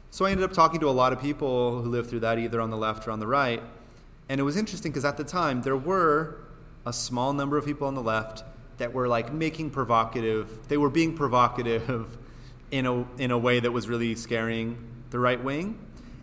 [0.09, 2.59] So I ended up talking to a lot of people who lived through that either
[2.59, 3.61] on the left or on the right,
[4.29, 6.37] and it was interesting because at the time there were
[6.85, 8.43] a small number of people on the left
[8.77, 12.17] that were like making provocative they were being provocative
[12.71, 14.77] in a in a way that was really scaring
[15.11, 15.79] the right wing.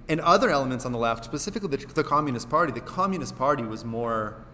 [0.08, 3.84] And other elements on the left specifically the, the communist party the communist party was
[3.84, 4.44] more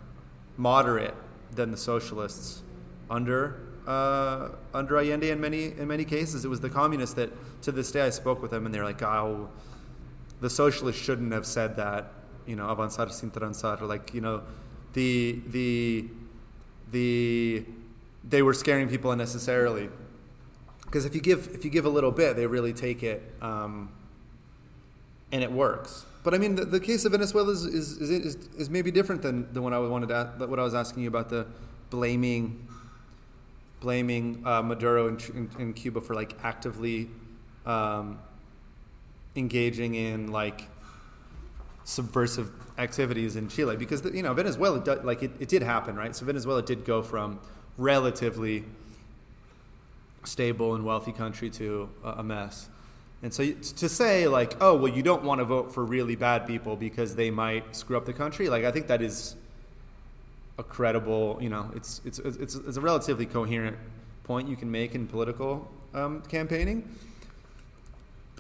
[0.57, 1.14] moderate
[1.53, 2.62] than the socialists
[3.11, 6.44] under uh, under Allende in many in many cases.
[6.44, 7.30] It was the communists that
[7.62, 9.49] to this day I spoke with them and they're like oh
[10.40, 12.12] the socialists shouldn't have said that
[12.49, 14.42] you know avanzar sin transar like you know
[14.94, 16.09] the the
[16.90, 17.64] the
[18.28, 19.88] they were scaring people unnecessarily.
[20.84, 23.90] Because if you give if you give a little bit they really take it um,
[25.30, 26.07] and it works.
[26.24, 29.53] But I mean the, the case of Venezuela is is, is, is, maybe different than,
[29.53, 31.46] the one I wanted to, what I was asking you about the
[31.90, 32.66] blaming
[33.80, 37.09] blaming uh, Maduro in, in, in, Cuba for like actively
[37.64, 38.18] um,
[39.36, 40.68] engaging in like
[41.89, 46.14] subversive activities in Chile because you know Venezuela like it, it did happen right?
[46.14, 47.41] So Venezuela did go from
[47.78, 48.64] relatively
[50.22, 52.68] stable and wealthy country to a mess.
[53.22, 56.47] And so to say like oh well you don't want to vote for really bad
[56.47, 59.34] people because they might screw up the country like I think that is
[60.59, 63.78] a credible you know it's it's it's, it's a relatively coherent
[64.24, 66.86] point you can make in political um, campaigning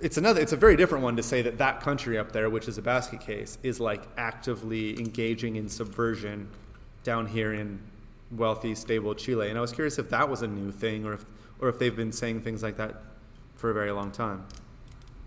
[0.02, 2.68] it's another it's a very different one to say that that country up there which
[2.68, 6.48] is a basket case is like actively engaging in subversion
[7.02, 7.80] down here in
[8.30, 11.24] wealthy stable chile and i was curious if that was a new thing or if
[11.60, 13.02] or if they've been saying things like that
[13.56, 14.44] for a very long time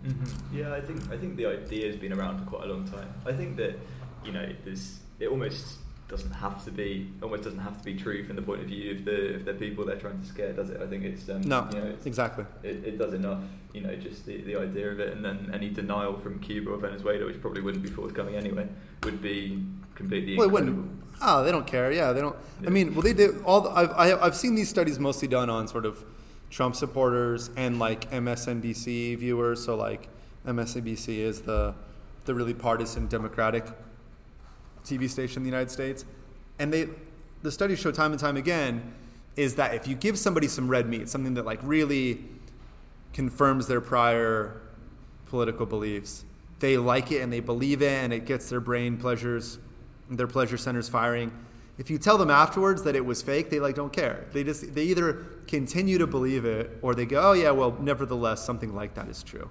[0.04, 0.56] Mm-hmm.
[0.56, 3.12] Yeah, I think I think the idea has been around for quite a long time.
[3.24, 3.78] I think that
[4.24, 5.78] you know there's it almost
[6.12, 8.92] doesn't have to be almost doesn't have to be true from the point of view
[8.92, 10.80] of the of the people they're trying to scare, does it?
[10.80, 12.44] I think it's um, no, you know, it's, exactly.
[12.62, 13.40] It, it, does enough,
[13.72, 16.76] you know, just the, the idea of it, and then any denial from Cuba or
[16.76, 18.68] Venezuela, which probably wouldn't be forthcoming anyway,
[19.04, 20.36] would be completely.
[20.36, 21.02] Well, it wouldn't.
[21.22, 21.90] Oh, they don't care.
[21.90, 22.36] Yeah, they don't.
[22.60, 22.68] Yeah.
[22.68, 23.42] I mean, well, they do.
[23.46, 26.04] All the, I've I, have i have seen these studies mostly done on sort of
[26.50, 29.64] Trump supporters and like MSNBC viewers.
[29.64, 30.08] So like
[30.46, 31.74] MSNBC is the
[32.26, 33.64] the really partisan Democratic
[34.84, 36.04] TV station in the United States,
[36.58, 36.88] and they
[37.42, 38.94] the studies show time and time again
[39.34, 42.22] is that if you give somebody some red meat, something that like really
[43.12, 44.60] confirms their prior
[45.26, 46.24] political beliefs,
[46.60, 49.58] they like it and they believe it, and it gets their brain pleasures,
[50.10, 51.32] their pleasure centers firing
[51.78, 54.26] if you tell them afterwards that it was fake, they like don't care.
[54.32, 58.44] They just they either continue to believe it or they go, oh yeah, well, nevertheless,
[58.44, 59.50] something like that is true.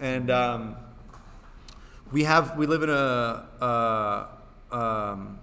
[0.00, 0.76] And um,
[2.12, 4.28] we have we live in a, a
[4.72, 5.38] um,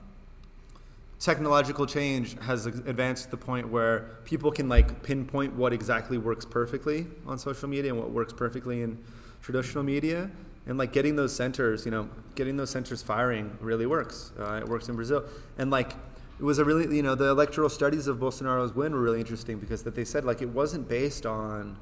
[1.19, 6.45] technological change has advanced to the point where people can like pinpoint what exactly works
[6.45, 8.97] perfectly on social media and what works perfectly in
[9.41, 10.29] traditional media
[10.65, 14.67] and like getting those centers you know getting those centers firing really works uh, it
[14.67, 15.23] works in brazil
[15.57, 15.95] and like
[16.39, 19.59] it was a really you know the electoral studies of Bolsonaro's win were really interesting
[19.59, 21.77] because that they said like it wasn't based on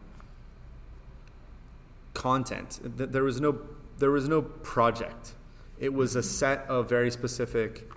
[2.13, 2.79] content.
[2.83, 3.59] There was no
[3.97, 5.33] there was no project.
[5.81, 7.91] It was a set of very specific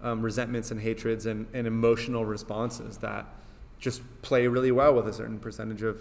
[0.00, 3.26] um, resentments and hatreds and, and emotional responses that
[3.80, 6.00] just play really well with a certain percentage of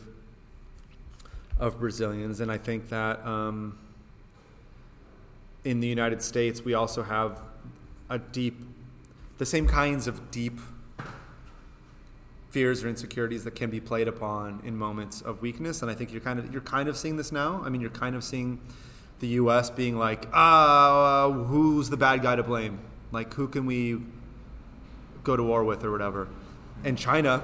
[1.60, 2.39] of Brazilians.
[2.39, 3.78] And I think that um,
[5.64, 7.39] in the United States we also have
[8.10, 8.62] a deep
[9.38, 10.60] the same kinds of deep
[12.49, 15.82] fears or insecurities that can be played upon in moments of weakness.
[15.82, 17.62] And I think you're kind of you're kind of seeing this now.
[17.64, 18.60] I mean, you're kind of seeing
[19.20, 19.70] the U.S.
[19.70, 22.80] being like, ah, uh, who's the bad guy to blame?
[23.11, 24.01] Like, who can we
[25.24, 26.28] go to war with or whatever?
[26.84, 27.43] And China,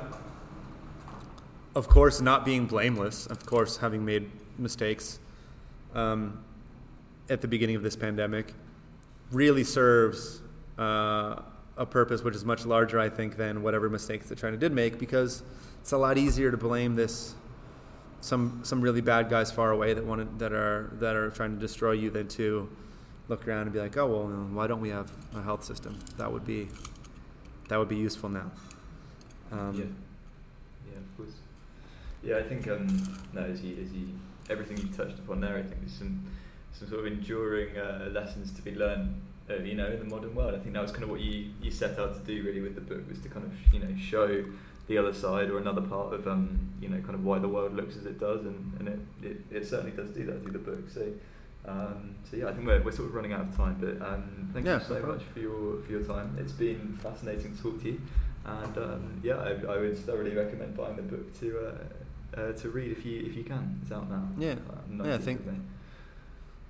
[1.75, 5.19] of course, not being blameless, of course, having made mistakes
[5.95, 6.43] um,
[7.29, 8.53] at the beginning of this pandemic,
[9.31, 10.41] really serves.
[10.77, 11.41] Uh,
[11.77, 14.99] a purpose which is much larger, I think, than whatever mistakes that China did make,
[14.99, 15.43] because
[15.81, 17.33] it's a lot easier to blame this
[18.23, 21.59] some some really bad guys far away that wanted that are that are trying to
[21.59, 22.69] destroy you than to
[23.27, 25.99] look around and be like, oh well, why don't we have a health system?
[26.17, 26.69] That would be
[27.67, 28.49] that would be useful now.
[29.51, 31.35] Um, yeah, yeah, of course.
[32.23, 32.87] Yeah, I think um,
[33.33, 34.07] no, as you, as you,
[34.49, 36.25] everything you touched upon there, I think there's some
[36.71, 40.33] some sort of enduring uh, lessons to be learned uh, you know, in the modern
[40.33, 40.55] world.
[40.55, 42.75] I think that was kind of what you, you set out to do really with
[42.75, 44.45] the book was to kind of, you know, show
[44.87, 47.73] the other side or another part of, um, you know, kind of why the world
[47.75, 50.59] looks as it does, and, and it, it, it certainly does do that through the
[50.59, 50.89] book.
[50.93, 51.07] So,
[51.65, 54.49] um, so yeah, I think we're, we're sort of running out of time, but um,
[54.53, 56.35] thank yeah, you so much for your for your time.
[56.39, 58.01] It's been fascinating to talk to you,
[58.45, 62.69] and um, yeah, I, I would thoroughly recommend buying the book to uh, uh, to
[62.69, 63.79] read if you if you can.
[63.81, 64.27] It's out now.
[64.37, 65.41] Yeah, uh, yeah, I think.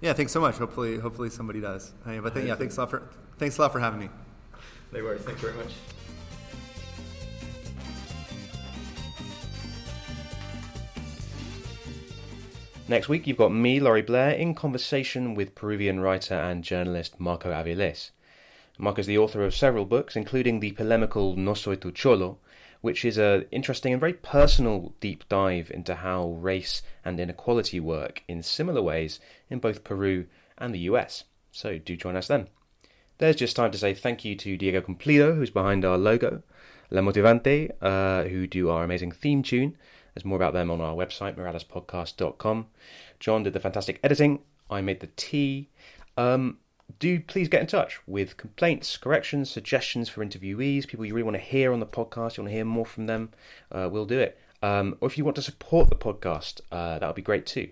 [0.02, 0.58] Yeah, thanks so much.
[0.58, 1.94] Hopefully, hopefully somebody does.
[2.06, 3.04] Hey, but th- yeah, thanks a lot for
[3.40, 4.10] thanks a lot for having me.
[4.92, 5.22] No worries.
[5.22, 5.74] Thanks very much.
[12.90, 17.50] Next week, you've got me, Laurie Blair, in conversation with Peruvian writer and journalist Marco
[17.50, 18.12] Aviles.
[18.78, 22.40] Marco is the author of several books, including the polemical No Soy Tu Cholo,
[22.82, 28.22] which is an interesting and very personal deep dive into how race and inequality work
[28.28, 30.26] in similar ways in both Peru
[30.58, 31.24] and the US.
[31.54, 32.50] So do join us then.
[33.18, 36.44] There's just time to say thank you to Diego Cumplido, who's behind our logo,
[36.92, 39.78] La Motivante, uh, who do our amazing theme tune.
[40.14, 42.68] There's more about them on our website, miradaspodcast.com.
[43.20, 44.40] John did the fantastic editing.
[44.70, 45.70] I made the tea.
[46.18, 46.58] Um,
[47.00, 51.36] do please get in touch with complaints, corrections, suggestions for interviewees, people you really want
[51.36, 53.30] to hear on the podcast, you want to hear more from them,
[53.72, 54.38] uh, we'll do it.
[54.62, 57.70] Um, or if you want to support the podcast, uh, that would be great too.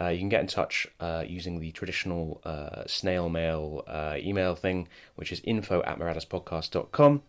[0.00, 4.54] Uh, you can get in touch uh, using the traditional uh, snail mail uh, email
[4.54, 7.22] thing, which is info at miradaspodcast.com,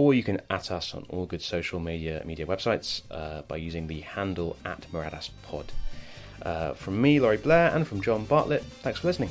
[0.00, 3.86] or you can at us on all good social media media websites uh, by using
[3.86, 5.66] the handle at miradaspod.
[6.40, 9.28] Uh, from me, Laurie Blair, and from John Bartlett, thanks for listening.